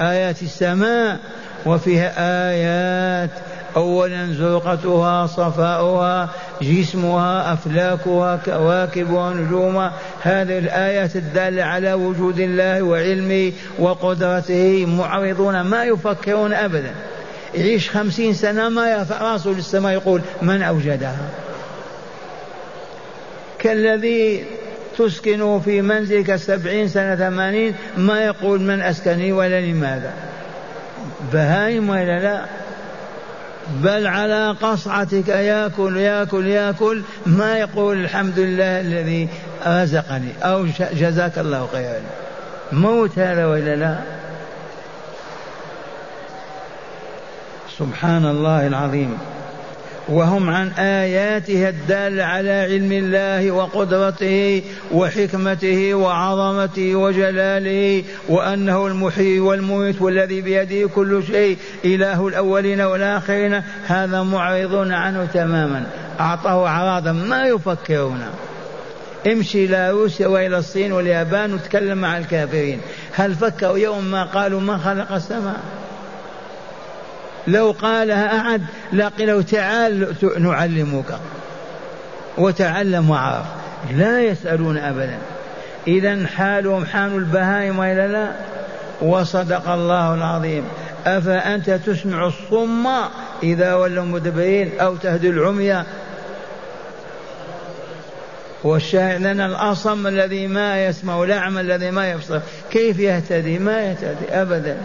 آيات 0.00 0.42
السماء. 0.42 1.18
وفيها 1.66 2.12
آيات. 2.50 3.30
أولا 3.76 4.32
زرقتها 4.32 5.26
صفاؤها 5.26 6.28
جسمها 6.62 7.52
أفلاكها 7.52 8.36
كواكبها 8.36 9.34
نجومها. 9.34 9.92
هذه 10.22 10.58
الآيات 10.58 11.16
الدالة 11.16 11.64
على 11.64 11.92
وجود 11.92 12.40
الله 12.40 12.82
وعلمه 12.82 13.52
وقدرته. 13.78 14.86
معرضون 14.86 15.60
ما 15.60 15.84
يفكرون 15.84 16.52
أبدا. 16.52 16.90
يعيش 17.54 17.90
خمسين 17.90 18.34
سنة 18.34 18.68
ما 18.68 18.90
يرفع 18.90 19.32
راسه 19.32 19.50
للسماء 19.50 19.92
يقول 19.92 20.22
من 20.42 20.62
أوجدها؟ 20.62 21.28
كالذي 23.58 24.44
تسكنه 24.98 25.58
في 25.58 25.82
منزلك 25.82 26.36
سبعين 26.36 26.88
سنة 26.88 27.16
ثمانين 27.16 27.74
ما 27.96 28.24
يقول 28.24 28.60
من 28.60 28.80
أسكني 28.80 29.32
ولا 29.32 29.60
لماذا؟ 29.60 30.12
بهايم 31.32 31.88
ولا 31.90 32.18
لا؟ 32.18 32.44
بل 33.82 34.06
على 34.06 34.56
قصعتك 34.62 35.28
ياكل 35.28 35.96
ياكل 35.96 36.46
ياكل 36.46 37.02
ما 37.26 37.58
يقول 37.58 38.04
الحمد 38.04 38.38
لله 38.38 38.80
الذي 38.80 39.28
رزقني 39.66 40.32
أو 40.42 40.66
جزاك 40.92 41.38
الله 41.38 41.68
خيرا. 41.72 42.00
موت 42.72 43.18
هذا 43.18 43.46
ولا 43.46 43.76
لا؟ 43.76 44.19
سبحان 47.80 48.26
الله 48.26 48.66
العظيم. 48.66 49.18
وهم 50.08 50.50
عن 50.50 50.68
آياتها 50.68 51.68
الدالة 51.68 52.24
على 52.24 52.50
علم 52.50 52.92
الله 52.92 53.50
وقدرته 53.50 54.62
وحكمته 54.92 55.94
وعظمته 55.94 56.94
وجلاله 56.94 58.04
وأنه 58.28 58.86
المحيي 58.86 59.40
والمميت 59.40 60.02
والذي 60.02 60.40
بيده 60.40 60.88
كل 60.88 61.22
شيء 61.26 61.56
إله 61.84 62.28
الأولين 62.28 62.80
والآخرين. 62.80 63.62
هذا 63.86 64.22
معرضون 64.22 64.92
عنه 64.92 65.24
تماما. 65.24 65.86
أعطاه 66.20 66.66
أعراضا 66.66 67.12
ما 67.12 67.46
يفكرون. 67.46 68.20
امشي 69.26 69.64
إلى 69.64 69.90
روسيا 69.90 70.26
وإلى 70.26 70.58
الصين 70.58 70.92
واليابان 70.92 71.54
وتكلم 71.54 71.98
مع 71.98 72.18
الكافرين. 72.18 72.80
هل 73.12 73.34
فكروا 73.34 73.78
يوم 73.78 74.04
ما 74.04 74.24
قالوا 74.24 74.60
من 74.60 74.78
خلق 74.78 75.12
السماء؟ 75.12 75.79
لو 77.46 77.74
قالها 77.82 78.40
أحد 78.40 78.62
لقيل 78.92 79.44
تعال 79.44 80.14
نعلمك. 80.38 81.18
وتعلم 82.38 83.10
وعرف. 83.10 83.46
لا 83.96 84.22
يسألون 84.22 84.78
أبدا. 84.78 85.18
إذا 85.86 86.26
حالهم 86.26 86.84
حال 86.84 87.14
البهائم 87.16 87.78
وإلا 87.78 88.08
لا؟ 88.08 88.32
وصدق 89.00 89.68
الله 89.68 90.14
العظيم. 90.14 90.64
أفأنت 91.06 91.70
تسمع 91.70 92.26
الصم 92.26 92.86
إذا 93.42 93.74
ولوا 93.74 94.04
مدبرين 94.04 94.80
أو 94.80 94.96
تهدي 94.96 95.30
العمي 95.30 95.84
والشاهد 98.64 99.20
لنا 99.20 99.46
الأصم 99.46 100.06
الذي 100.06 100.46
ما 100.46 100.86
يسمع 100.86 101.22
الأعمى 101.22 101.60
الذي 101.60 101.90
ما 101.90 102.10
يبصر. 102.10 102.40
كيف 102.70 102.98
يهتدي؟ 102.98 103.58
ما 103.58 103.80
يهتدي 103.80 104.28
أبدا. 104.30 104.76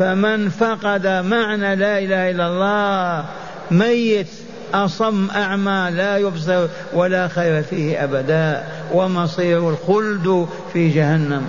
فمن 0.00 0.48
فقد 0.48 1.06
معنى 1.06 1.76
لا 1.76 1.98
إله 1.98 2.30
إلا 2.30 2.46
الله 2.46 3.24
ميت 3.70 4.26
أصم 4.74 5.30
أعمى 5.30 5.90
لا 5.90 6.16
يبصر 6.16 6.66
ولا 6.92 7.28
خير 7.28 7.62
فيه 7.62 8.04
أبدا 8.04 8.64
ومصير 8.92 9.70
الخلد 9.70 10.48
في 10.72 10.88
جهنم. 10.88 11.48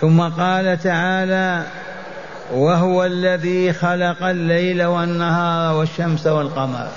ثم 0.00 0.20
قال 0.20 0.78
تعالى 0.82 1.62
وهو 2.54 3.04
الذي 3.04 3.72
خلق 3.72 4.22
الليل 4.22 4.84
والنهار 4.84 5.74
والشمس 5.76 6.26
والقمر. 6.26 6.88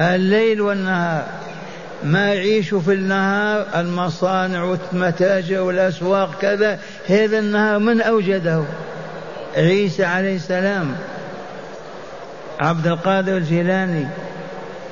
الليل 0.00 0.60
والنهار 0.60 1.24
ما 2.04 2.34
يعيش 2.34 2.74
في 2.74 2.92
النهار 2.92 3.66
المصانع 3.74 4.64
والمتاجر 4.64 5.60
والأسواق 5.60 6.38
كذا 6.40 6.78
هذا 7.08 7.38
النهار 7.38 7.78
من 7.78 8.00
أوجده؟ 8.00 8.64
عيسى 9.56 10.04
عليه 10.04 10.36
السلام 10.36 10.96
عبد 12.60 12.86
القادر 12.86 13.36
الجيلاني 13.36 14.06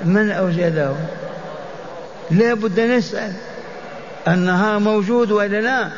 من 0.04 0.30
أوجده؟ 0.30 0.92
لا 2.30 2.54
بد 2.54 2.80
نسأل 2.80 3.32
النهار 4.28 4.78
موجود 4.78 5.30
ولا 5.30 5.60
لا؟ 5.60 5.88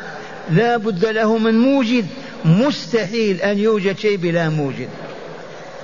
لا 0.51 0.77
بد 0.77 1.05
له 1.05 1.37
من 1.37 1.59
موجد. 1.59 2.05
مستحيل 2.45 3.41
أن 3.41 3.57
يوجد 3.57 3.97
شيء 3.97 4.17
بلا 4.17 4.49
موجد. 4.49 4.89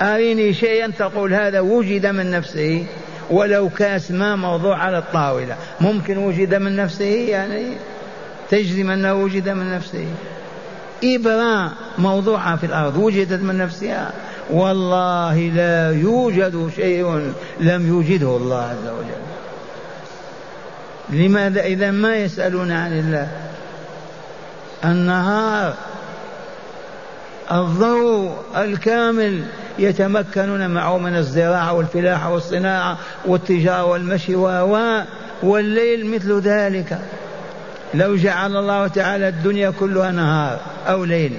أريني 0.01 0.53
شيئا 0.53 0.91
تقول 0.99 1.33
هذا 1.33 1.59
وجد 1.59 2.05
من 2.05 2.31
نفسه؟ 2.31 2.85
ولو 3.29 3.69
كاس 3.69 4.11
ماء 4.11 4.35
موضوع 4.35 4.77
على 4.77 4.97
الطاولة. 4.97 5.55
ممكن 5.81 6.17
وجد 6.17 6.55
من 6.55 6.75
نفسه 6.75 7.05
يعني 7.05 7.65
تجزم 8.49 8.91
أنه 8.91 9.13
وجد 9.13 9.49
من 9.49 9.75
نفسه. 9.75 10.05
إبرة 11.03 11.71
موضوعة 11.97 12.55
في 12.55 12.65
الأرض 12.65 12.97
وجدت 12.97 13.41
من 13.41 13.57
نفسها. 13.57 14.11
والله 14.49 15.39
لا 15.39 15.91
يوجد 15.91 16.69
شيء 16.75 17.33
لم 17.59 17.87
يوجده 17.87 18.37
الله 18.37 18.61
عز 18.61 18.87
وجل. 18.87 19.21
لماذا؟ 21.09 21.61
إذا 21.61 21.91
ما 21.91 22.15
يسألون 22.15 22.71
عن 22.71 22.99
الله. 22.99 23.27
النهار 24.85 25.73
الضوء 27.51 28.35
الكامل 28.55 29.43
يتمكنون 29.79 30.69
معه 30.69 30.97
من 30.97 31.15
الزراعة 31.15 31.73
والفلاحة 31.73 32.33
والصناعة 32.33 32.97
والتجارة 33.25 33.85
والمشي 33.85 34.35
و 34.35 35.03
والليل 35.43 36.05
مثل 36.05 36.39
ذلك. 36.39 36.99
لو 37.93 38.15
جعل 38.15 38.57
الله 38.57 38.87
تعالى 38.87 39.27
الدنيا 39.27 39.69
كلها 39.69 40.11
نهار 40.11 40.59
أو 40.87 41.03
ليل. 41.03 41.37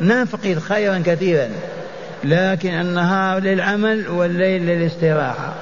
نفقد 0.00 0.58
خيرا 0.58 1.02
كثيرا 1.06 1.48
لكن 2.24 2.80
النهار 2.80 3.38
للعمل 3.38 4.08
والليل 4.08 4.66
للاستراحة. 4.66 5.54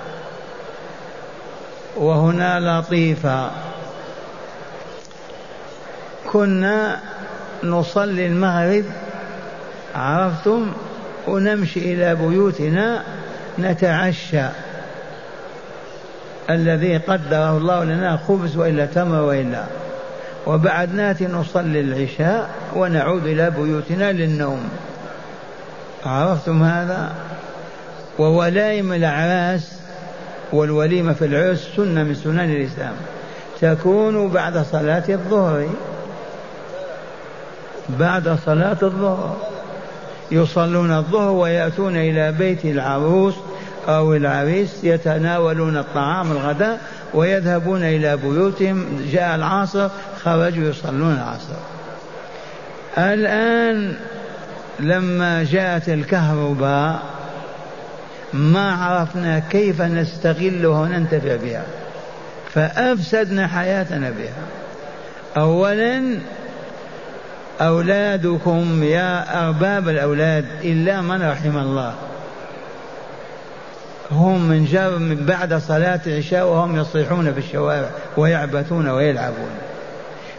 وهنا 1.96 2.80
لطيفة. 2.80 3.50
كنا 6.32 7.00
نصلي 7.64 8.26
المغرب 8.26 8.84
عرفتم؟ 9.94 10.72
ونمشي 11.28 11.94
إلى 11.94 12.14
بيوتنا 12.14 13.02
نتعشى. 13.58 14.46
الذي 16.50 16.96
قدره 16.96 17.56
الله 17.56 17.84
لنا 17.84 18.16
خبز 18.28 18.56
وإلا 18.56 18.86
تمر 18.86 19.20
وإلا. 19.20 19.64
وبعد 20.46 20.94
ناتي 20.94 21.26
نصلي 21.26 21.80
العشاء 21.80 22.50
ونعود 22.76 23.26
إلى 23.26 23.50
بيوتنا 23.50 24.12
للنوم. 24.12 24.68
عرفتم 26.06 26.62
هذا؟ 26.62 27.12
وولائم 28.18 28.92
الأعراس 28.92 29.72
والوليمة 30.52 31.12
في 31.12 31.24
العرس 31.24 31.68
سنة 31.76 32.02
من 32.02 32.14
سنن 32.14 32.40
الإسلام. 32.40 32.94
تكون 33.60 34.28
بعد 34.28 34.58
صلاة 34.58 35.04
الظهر. 35.08 35.68
بعد 37.88 38.38
صلاة 38.46 38.76
الظهر. 38.82 39.36
يصلون 40.30 40.92
الظهر 40.92 41.30
ويأتون 41.30 41.96
إلى 41.96 42.32
بيت 42.32 42.64
العروس 42.64 43.34
أو 43.88 44.14
العريس 44.14 44.84
يتناولون 44.84 45.76
الطعام 45.76 46.32
الغداء 46.32 46.80
ويذهبون 47.14 47.82
إلى 47.82 48.16
بيوتهم. 48.16 48.86
جاء 49.12 49.34
العصر 49.34 49.88
خرجوا 50.24 50.68
يصلون 50.68 51.12
العصر. 51.12 51.54
الآن 52.98 53.96
لما 54.80 55.44
جاءت 55.44 55.88
الكهرباء 55.88 57.02
ما 58.32 58.72
عرفنا 58.74 59.38
كيف 59.38 59.82
نستغلها 59.82 60.80
وننتفع 60.80 61.36
بها. 61.36 61.62
فأفسدنا 62.54 63.46
حياتنا 63.46 64.10
بها. 64.10 64.46
أولا 65.36 66.18
أولادكم 67.60 68.82
يا 68.82 69.46
أرباب 69.46 69.88
الأولاد 69.88 70.44
إلا 70.64 71.00
من 71.00 71.22
رحم 71.22 71.58
الله. 71.58 71.94
هم 74.10 74.48
من 74.48 74.64
جاب 74.64 74.92
من 75.00 75.26
بعد 75.26 75.54
صلاة 75.54 76.00
العشاء 76.06 76.46
وهم 76.46 76.76
يصيحون 76.76 77.32
في 77.32 77.38
الشوارع 77.38 77.88
ويعبثون 78.16 78.88
ويلعبون. 78.88 79.50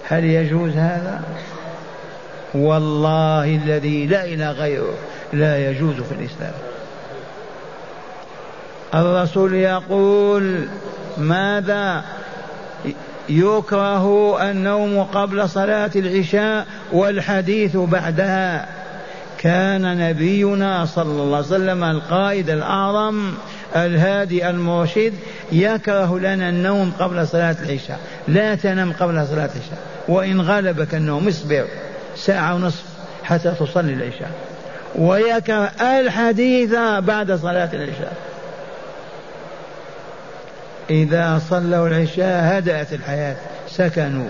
هل 0.07 0.23
يجوز 0.23 0.71
هذا؟ 0.71 1.21
والله 2.53 3.59
الذي 3.65 4.05
لا 4.05 4.25
إله 4.25 4.51
غيره 4.51 4.93
لا 5.33 5.69
يجوز 5.69 5.95
في 5.95 6.11
الإسلام. 6.11 6.53
الرسول 8.93 9.53
يقول 9.53 10.67
ماذا 11.17 12.03
يكره 13.29 14.37
النوم 14.51 15.03
قبل 15.03 15.49
صلاة 15.49 15.91
العشاء 15.95 16.67
والحديث 16.91 17.77
بعدها. 17.77 18.67
كان 19.37 20.09
نبينا 20.09 20.85
صلى 20.85 21.23
الله 21.23 21.37
عليه 21.37 21.47
وسلم 21.47 21.83
القائد 21.83 22.49
الأعظم 22.49 23.33
الهادي 23.75 24.49
المرشد 24.49 25.13
يكره 25.51 26.19
لنا 26.19 26.49
النوم 26.49 26.93
قبل 26.99 27.27
صلاة 27.27 27.55
العشاء. 27.65 27.99
لا 28.27 28.55
تنم 28.55 28.93
قبل 28.99 29.27
صلاة 29.27 29.49
العشاء. 29.55 29.79
وإن 30.07 30.41
غلبك 30.41 30.95
النوم 30.95 31.27
اصبر 31.27 31.65
ساعة 32.15 32.55
ونصف 32.55 32.83
حتى 33.23 33.53
تصلي 33.59 33.93
العشاء. 33.93 34.31
ويكره 34.95 35.71
الحديث 35.81 36.71
بعد 36.99 37.31
صلاة 37.31 37.69
العشاء. 37.73 38.13
إذا 40.89 41.41
صلوا 41.49 41.87
العشاء 41.87 42.57
هدأت 42.57 42.93
الحياة 42.93 43.35
سكنوا. 43.67 44.29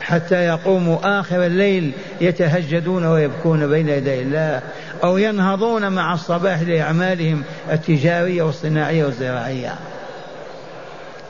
حتى 0.00 0.34
يقوموا 0.34 1.20
آخر 1.20 1.46
الليل 1.46 1.92
يتهجدون 2.20 3.06
ويبكون 3.06 3.66
بين 3.66 3.88
يدي 3.88 4.22
الله 4.22 4.60
أو 5.04 5.18
ينهضون 5.18 5.92
مع 5.92 6.14
الصباح 6.14 6.62
لأعمالهم 6.62 7.42
التجارية 7.72 8.42
والصناعية 8.42 9.04
والزراعية. 9.04 9.74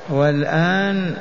والآن 0.09 1.15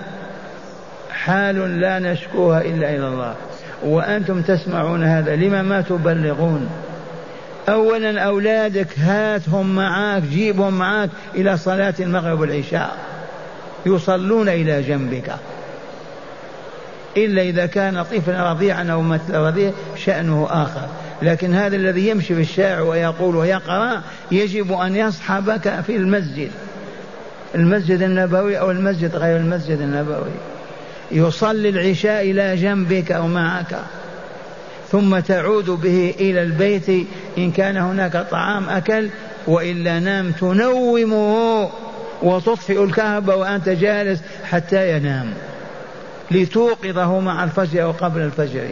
حال 1.12 1.80
لا 1.82 2.00
نشكوها 2.00 2.62
إلا 2.62 2.90
إلى 2.90 3.08
الله. 3.08 3.36
وأنتم 3.84 4.42
تسمعون 4.42 5.04
هذا 5.04 5.36
لما 5.36 5.62
ما 5.62 5.82
تبلغون؟ 5.82 6.70
أولا 7.70 8.22
أولادك 8.22 9.00
هاتهم 9.00 9.76
معك 9.76 10.24
جيبهم 10.24 10.74
معك 10.74 11.10
إلى 11.36 11.58
صلاة 11.58 11.94
المغرب 12.00 12.40
والعشاء. 12.40 13.13
يصلون 13.86 14.50
إلى 14.50 14.82
جنبك. 14.82 15.34
إلا 17.18 17.42
إذا 17.42 17.66
كان 17.66 18.04
طفلا 18.04 18.52
رضيعا 18.52 18.84
أو 18.92 19.02
مثل 19.02 19.36
رضيع 19.36 19.72
شأنه 20.06 20.48
آخر. 20.50 20.88
لكن 21.22 21.54
هذا 21.54 21.76
الذي 21.76 22.08
يمشي 22.08 22.36
في 22.36 22.42
الشارع 22.42 22.82
ويقول 22.82 23.36
ويقرأ 23.36 24.02
يجب 24.32 24.74
أن 24.74 24.96
يصحبك 24.96 25.82
في 25.88 25.96
المسجد. 25.96 26.52
المسجد 27.56 28.02
النبوي 28.02 28.60
أو 28.60 28.72
المسجد 28.72 29.16
غير 29.16 29.38
المسجد 29.38 29.82
النبوي. 29.82 30.32
يصلي 31.12 31.70
العشاء 31.70 32.32
إلى 32.32 32.56
جنبك 32.56 33.12
أو 33.12 33.28
معك. 33.28 33.80
ثم 34.92 35.20
تعود 35.20 35.70
به 35.70 36.16
إلى 36.20 36.44
البيت 36.44 37.08
إن 37.38 37.52
كان 37.52 37.78
هناك 37.78 38.26
طعام 38.32 38.70
أكل 38.70 39.10
وإلا 39.48 40.00
نام 40.00 40.32
تنومه. 40.32 41.70
وتطفئ 42.22 42.84
الكهرباء 42.84 43.40
وأنت 43.40 43.70
جالس 43.70 44.22
حتى 44.44 44.98
ينام 44.98 45.34
لتوقظه 46.32 47.20
مع 47.20 47.44
الفجر 47.44 47.84
أو 47.84 47.92
قبل 47.92 48.22
الفجر. 48.22 48.68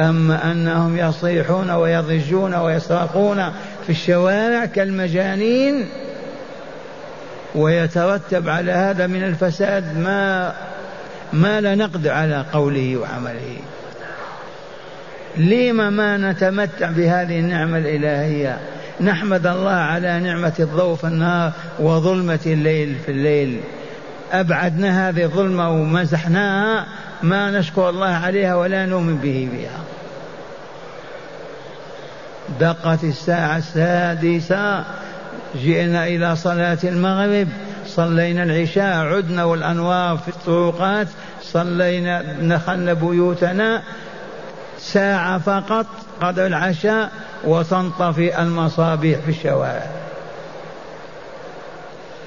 أما 0.00 0.52
أنهم 0.52 0.98
يصيحون 0.98 1.70
ويضجون 1.70 2.54
ويصرخون 2.54 3.52
في 3.86 3.90
الشوارع 3.90 4.64
كالمجانين 4.64 5.88
ويترتب 7.54 8.48
على 8.48 8.72
هذا 8.72 9.06
من 9.06 9.24
الفساد 9.24 9.98
ما 9.98 10.54
ما 11.32 11.60
لا 11.60 11.74
نقدر 11.74 12.10
على 12.10 12.44
قوله 12.52 12.96
وعمله. 12.96 13.56
لما 15.36 15.90
ما 15.90 16.16
نتمتع 16.16 16.90
بهذه 16.90 17.38
النعمة 17.38 17.78
الإلهية؟ 17.78 18.58
نحمد 19.00 19.46
الله 19.46 19.70
على 19.70 20.20
نعمة 20.20 20.52
الضوء 20.60 20.96
في 20.96 21.04
النهار 21.04 21.52
وظلمة 21.78 22.40
الليل 22.46 22.96
في 23.06 23.12
الليل. 23.12 23.60
أبعدنا 24.32 25.08
هذه 25.08 25.24
الظلمة 25.24 25.70
ومزحناها 25.70 26.86
ما 27.22 27.50
نشكر 27.50 27.88
الله 27.88 28.06
عليها 28.06 28.54
ولا 28.54 28.86
نؤمن 28.86 29.16
به 29.16 29.48
بها. 29.52 29.80
دقت 32.60 33.04
الساعة 33.04 33.56
السادسة 33.56 34.84
جئنا 35.56 36.06
إلى 36.06 36.36
صلاة 36.36 36.78
المغرب 36.84 37.48
صلينا 37.86 38.42
العشاء 38.42 38.96
عدنا 38.96 39.44
والأنوار 39.44 40.16
في 40.16 40.28
الطرقات 40.28 41.08
صلينا 41.42 42.22
دخلنا 42.40 42.92
بيوتنا 42.92 43.82
ساعة 44.78 45.38
فقط 45.38 45.86
قدر 46.20 46.46
العشاء 46.46 47.10
وتنطفئ 47.46 48.42
المصابيح 48.42 49.18
في 49.18 49.28
الشوارع. 49.28 49.86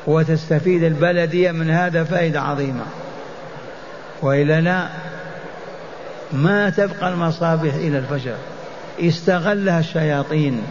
وتستفيد 0.08 0.84
البلدية 0.84 1.52
من 1.52 1.70
هذا 1.70 2.04
فائدة 2.04 2.42
عظيمة. 2.42 2.84
وإلا 4.22 4.62
لا 4.62 4.88
ما 6.34 6.70
تبقى 6.70 7.10
المصابيح 7.10 7.76
إلى 7.76 7.98
الفجر. 7.98 8.36
استغلها 9.00 9.80
الشياطين 9.80 10.62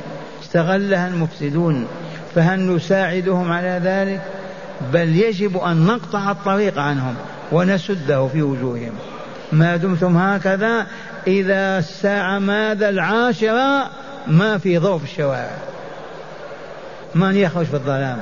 استغلها 0.42 1.08
المفسدون. 1.08 1.86
فهل 2.34 2.76
نساعدهم 2.76 3.52
على 3.52 3.80
ذلك؟ 3.84 4.20
بل 4.92 5.16
يجب 5.16 5.56
أن 5.56 5.86
نقطع 5.86 6.30
الطريق 6.30 6.78
عنهم 6.78 7.14
ونسده 7.52 8.26
في 8.26 8.42
وجوههم. 8.42 8.92
ما 9.52 9.76
دمتم 9.76 10.16
هكذا؟ 10.16 10.86
إذا 11.26 11.78
الساعة 11.78 12.38
ماذا 12.38 12.88
العاشرة 12.88 13.90
ما 14.28 14.58
في 14.58 14.78
ضوء 14.78 14.98
في 14.98 15.04
الشوارع. 15.04 15.56
من 17.14 17.36
يخرج 17.36 17.66
في 17.66 17.74
الظلام. 17.74 18.18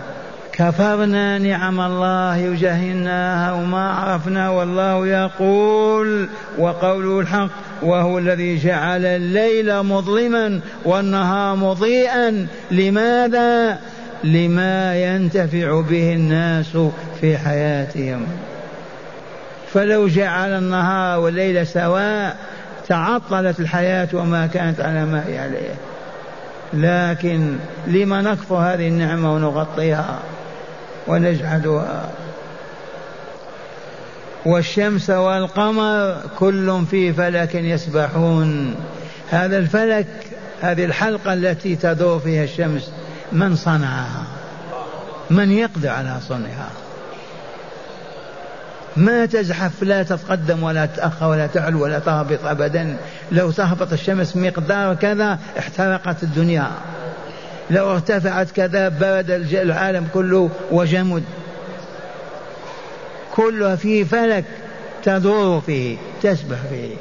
كفرنا 0.52 1.38
نعم 1.38 1.80
الله 1.80 2.50
وجهلناها 2.50 3.52
وما 3.52 3.90
عرفنا 3.90 4.50
والله 4.50 5.06
يقول 5.06 6.28
وقوله 6.58 7.20
الحق 7.20 7.50
وهو 7.82 8.18
الذي 8.18 8.58
جعل 8.58 9.06
الليل 9.06 9.82
مظلما 9.82 10.60
والنهار 10.84 11.56
مضيئا. 11.56 12.46
لماذا؟ 12.70 13.78
لما 14.24 14.96
ينتفع 14.96 15.80
به 15.80 16.12
الناس 16.12 16.78
في 17.20 17.38
حياتهم. 17.38 18.26
فلو 19.72 20.08
جعل 20.08 20.50
النهار 20.50 21.20
والليل 21.20 21.66
سواء 21.66 22.36
تعطلت 22.88 23.60
الحياة 23.60 24.08
وما 24.12 24.46
كانت 24.46 24.80
على 24.80 25.04
ما 25.04 25.24
هي 25.26 25.38
عليه. 25.38 25.74
لكن 26.72 27.56
لما 27.86 28.22
نكفر 28.22 28.56
هذه 28.56 28.88
النعمة 28.88 29.34
ونغطيها 29.34 30.18
ونجحدها. 31.06 32.10
والشمس 34.46 35.10
والقمر 35.10 36.20
كل 36.38 36.84
في 36.90 37.12
فلك 37.12 37.54
يسبحون. 37.54 38.74
هذا 39.30 39.58
الفلك 39.58 40.06
هذه 40.62 40.84
الحلقة 40.84 41.32
التي 41.32 41.76
تدور 41.76 42.18
فيها 42.18 42.44
الشمس 42.44 42.90
من 43.32 43.56
صنعها؟ 43.56 44.24
من 45.30 45.50
يقدر 45.50 45.88
على 45.88 46.16
صنعها؟ 46.28 46.83
ما 48.96 49.26
تزحف 49.26 49.82
لا 49.82 50.02
تتقدم 50.02 50.62
ولا 50.62 50.86
تتأخر 50.86 51.26
ولا 51.26 51.46
تعلو 51.46 51.82
ولا 51.82 51.98
تهبط 51.98 52.44
أبدا. 52.44 52.96
لو 53.32 53.50
تهبط 53.50 53.92
الشمس 53.92 54.36
مقدار 54.36 54.94
كذا 54.94 55.38
احترقت 55.58 56.22
الدنيا. 56.22 56.70
لو 57.70 57.92
ارتفعت 57.92 58.50
كذا 58.50 58.88
برد 58.88 59.30
العالم 59.52 60.08
كله 60.14 60.50
وجمد. 60.70 61.22
كلها 63.32 63.76
في 63.76 64.04
فلك 64.04 64.44
تدور 65.04 65.60
فيه 65.60 65.96
تسبح 66.22 66.58
فيه. 66.70 66.94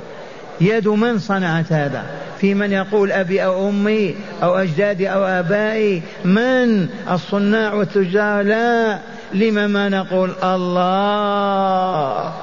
يد 0.61 0.87
من 0.87 1.19
صنعت 1.19 1.73
هذا؟ 1.73 2.03
في 2.41 2.53
من 2.53 2.71
يقول 2.71 3.11
أبي 3.11 3.45
أو 3.45 3.69
أمي 3.69 4.15
أو 4.43 4.55
أجدادي 4.55 5.09
أو 5.09 5.25
آبائي 5.25 6.01
من 6.25 6.87
الصناع 7.11 7.73
والتجار؟ 7.73 8.43
لا. 8.43 8.99
لما 9.34 9.67
ما 9.67 9.89
نقول 9.89 10.31
الله؟ 10.43 12.34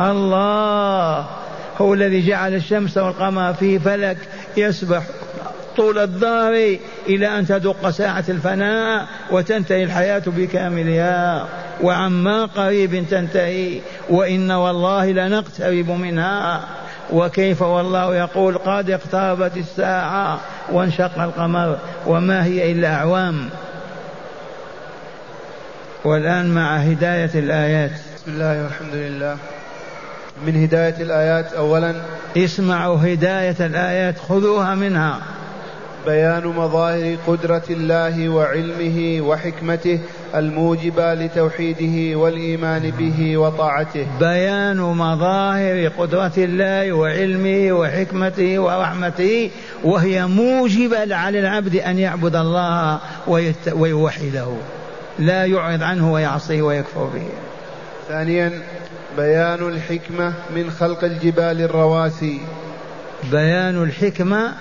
الله. 0.00 1.26
هو 1.78 1.94
الذي 1.94 2.26
جعل 2.26 2.54
الشمس 2.54 2.98
والقمر 2.98 3.54
في 3.54 3.78
فلك 3.78 4.16
يسبح 4.56 5.02
طول 5.76 5.98
الدهر 5.98 6.76
إلى 7.06 7.38
أن 7.38 7.46
تدق 7.46 7.90
ساعة 7.90 8.24
الفناء 8.28 9.06
وتنتهي 9.30 9.84
الحياة 9.84 10.22
بكاملها 10.26 11.46
وعما 11.82 12.44
قريب 12.44 13.04
تنتهي. 13.10 13.80
وإن 14.10 14.50
والله 14.50 15.12
لنقترب 15.12 15.90
منها. 15.90 16.60
وكيف 17.12 17.62
والله 17.62 18.16
يقول 18.16 18.58
قد 18.58 18.90
اقتربت 18.90 19.56
الساعة 19.56 20.40
وانشق 20.72 21.22
القمر 21.22 21.78
وما 22.06 22.44
هي 22.44 22.72
إلا 22.72 22.94
أعوام. 22.94 23.48
والآن 26.04 26.54
مع 26.54 26.76
هداية 26.76 27.30
الآيات. 27.34 27.90
بسم 27.90 28.32
الله 28.32 28.62
والحمد 28.62 28.94
لله. 28.94 29.36
من 30.46 30.62
هداية 30.62 30.94
الآيات 31.00 31.52
أولا 31.52 31.94
اسمعوا 32.36 32.96
هداية 32.96 33.56
الآيات 33.60 34.18
خذوها 34.18 34.74
منها. 34.74 35.20
بيان 36.06 36.46
مظاهر 36.46 37.16
قدرة 37.26 37.62
الله 37.70 38.28
وعلمه 38.28 39.20
وحكمته 39.28 39.98
الموجبة 40.34 41.14
لتوحيده 41.14 42.18
والإيمان 42.18 42.90
به 42.98 43.36
وطاعته. 43.36 44.06
بيان 44.20 44.80
مظاهر 44.80 45.88
قدرة 45.98 46.32
الله 46.38 46.92
وعلمه 46.92 47.72
وحكمته 47.72 48.58
ورحمته 48.58 49.50
وهي 49.84 50.26
موجبة 50.26 51.16
على 51.16 51.40
العبد 51.40 51.76
أن 51.76 51.98
يعبد 51.98 52.36
الله 52.36 52.98
ويوحده. 53.72 54.48
لا 55.20 55.44
يعرض 55.44 55.82
عنه 55.82 56.12
ويعصيه 56.12 56.62
ويكفر 56.62 57.04
به. 57.04 57.28
ثانيا 58.08 58.62
بيان 59.16 59.68
الحكمة 59.68 60.32
من 60.56 60.70
خلق 60.70 61.04
الجبال 61.04 61.60
الرواسي. 61.60 62.40
بيان 63.30 63.82
الحكمة 63.82 64.52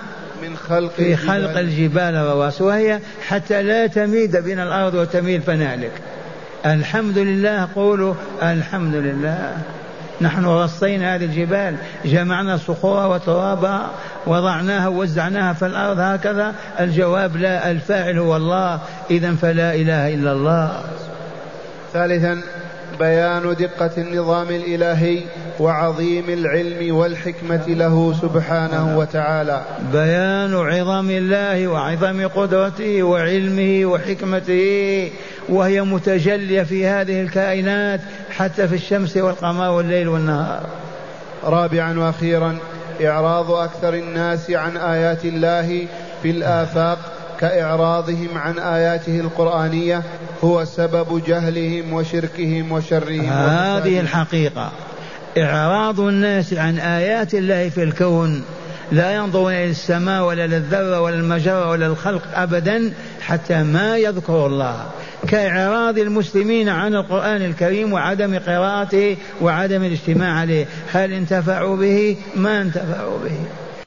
من 0.43 0.57
خلق 0.57 0.91
في 0.91 1.15
خلق 1.15 1.57
الجبال 1.57 2.15
الرواسي 2.15 2.63
وهي 2.63 2.99
حتى 3.27 3.63
لا 3.63 3.87
تميد 3.87 4.37
بين 4.37 4.59
الأرض 4.59 4.93
وتميل 4.93 5.41
فنالك 5.41 5.91
الحمد 6.65 7.17
لله 7.17 7.67
قولوا 7.75 8.13
الحمد 8.43 8.95
لله. 8.95 9.57
نحن 10.21 10.45
رصينا 10.45 11.15
هذه 11.15 11.25
الجبال 11.25 11.75
جمعنا 12.05 12.57
صخورها 12.57 13.05
وترابها 13.05 13.89
وضعناها 14.27 14.87
ووزعناها 14.87 15.53
في 15.53 15.65
الأرض 15.65 15.99
هكذا 15.99 16.55
الجواب 16.79 17.37
لا 17.37 17.71
الفاعل 17.71 18.17
هو 18.17 18.35
الله. 18.35 18.79
إذا 19.11 19.35
فلا 19.35 19.75
إله 19.75 20.13
إلا 20.13 20.31
الله. 20.31 20.81
ثالثا 21.93 22.41
بيان 22.99 23.55
دقة 23.59 23.91
النظام 23.97 24.47
الإلهي 24.49 25.19
وعظيم 25.59 26.29
العلم 26.29 26.95
والحكمة 26.95 27.67
له 27.67 28.13
سبحانه 28.21 28.97
وتعالى. 28.97 29.61
بيان 29.93 30.55
عظم 30.55 31.09
الله 31.09 31.67
وعظم 31.67 32.27
قدرته 32.27 33.03
وعلمه 33.03 33.85
وحكمته 33.85 35.11
وهي 35.49 35.81
متجلية 35.81 36.63
في 36.63 36.87
هذه 36.87 37.21
الكائنات. 37.21 37.99
حتى 38.39 38.67
في 38.67 38.75
الشمس 38.75 39.17
والقمر 39.17 39.69
والليل 39.69 40.07
والنهار. 40.07 40.65
رابعا 41.43 41.99
وأخيرا 41.99 42.57
إعراض 43.05 43.51
أكثر 43.51 43.93
الناس 43.93 44.51
عن 44.51 44.77
آيات 44.77 45.25
الله 45.25 45.87
في 46.23 46.31
الآفاق 46.31 46.97
كإعراضهم 47.39 48.37
عن 48.37 48.59
آياته 48.59 49.19
القرآنية 49.19 50.03
هو 50.43 50.65
سبب 50.65 51.23
جهلهم 51.27 51.93
وشركهم 51.93 52.71
وشرهم 52.71 53.29
هذه 53.29 53.99
الحقيقة. 53.99 54.71
إعراض 55.37 55.99
الناس 55.99 56.53
عن 56.53 56.79
آيات 56.79 57.33
الله 57.33 57.69
في 57.69 57.83
الكون 57.83 58.43
لا 58.91 59.15
ينظرون 59.15 59.53
إلى 59.53 59.69
السماء 59.69 60.23
ولا 60.23 60.47
للذرة 60.47 61.01
ولا 61.01 61.15
المجرة 61.15 61.69
ولا 61.69 61.85
الخلق 61.85 62.21
أبدا 62.33 62.91
حتى 63.21 63.63
ما 63.63 63.97
يذكر 63.97 64.45
الله. 64.45 64.85
كإعراض 65.27 65.97
المسلمين 65.97 66.69
عن 66.69 66.95
القرآن 66.95 67.41
الكريم 67.41 67.93
وعدم 67.93 68.39
قراءته 68.39 69.17
وعدم 69.41 69.83
الاجتماع 69.83 70.39
عليه. 70.39 70.65
هل 70.91 71.13
انتفعوا 71.13 71.77
به؟ 71.77 72.17
ما 72.35 72.61
انتفعوا 72.61 73.19
به. 73.19 73.37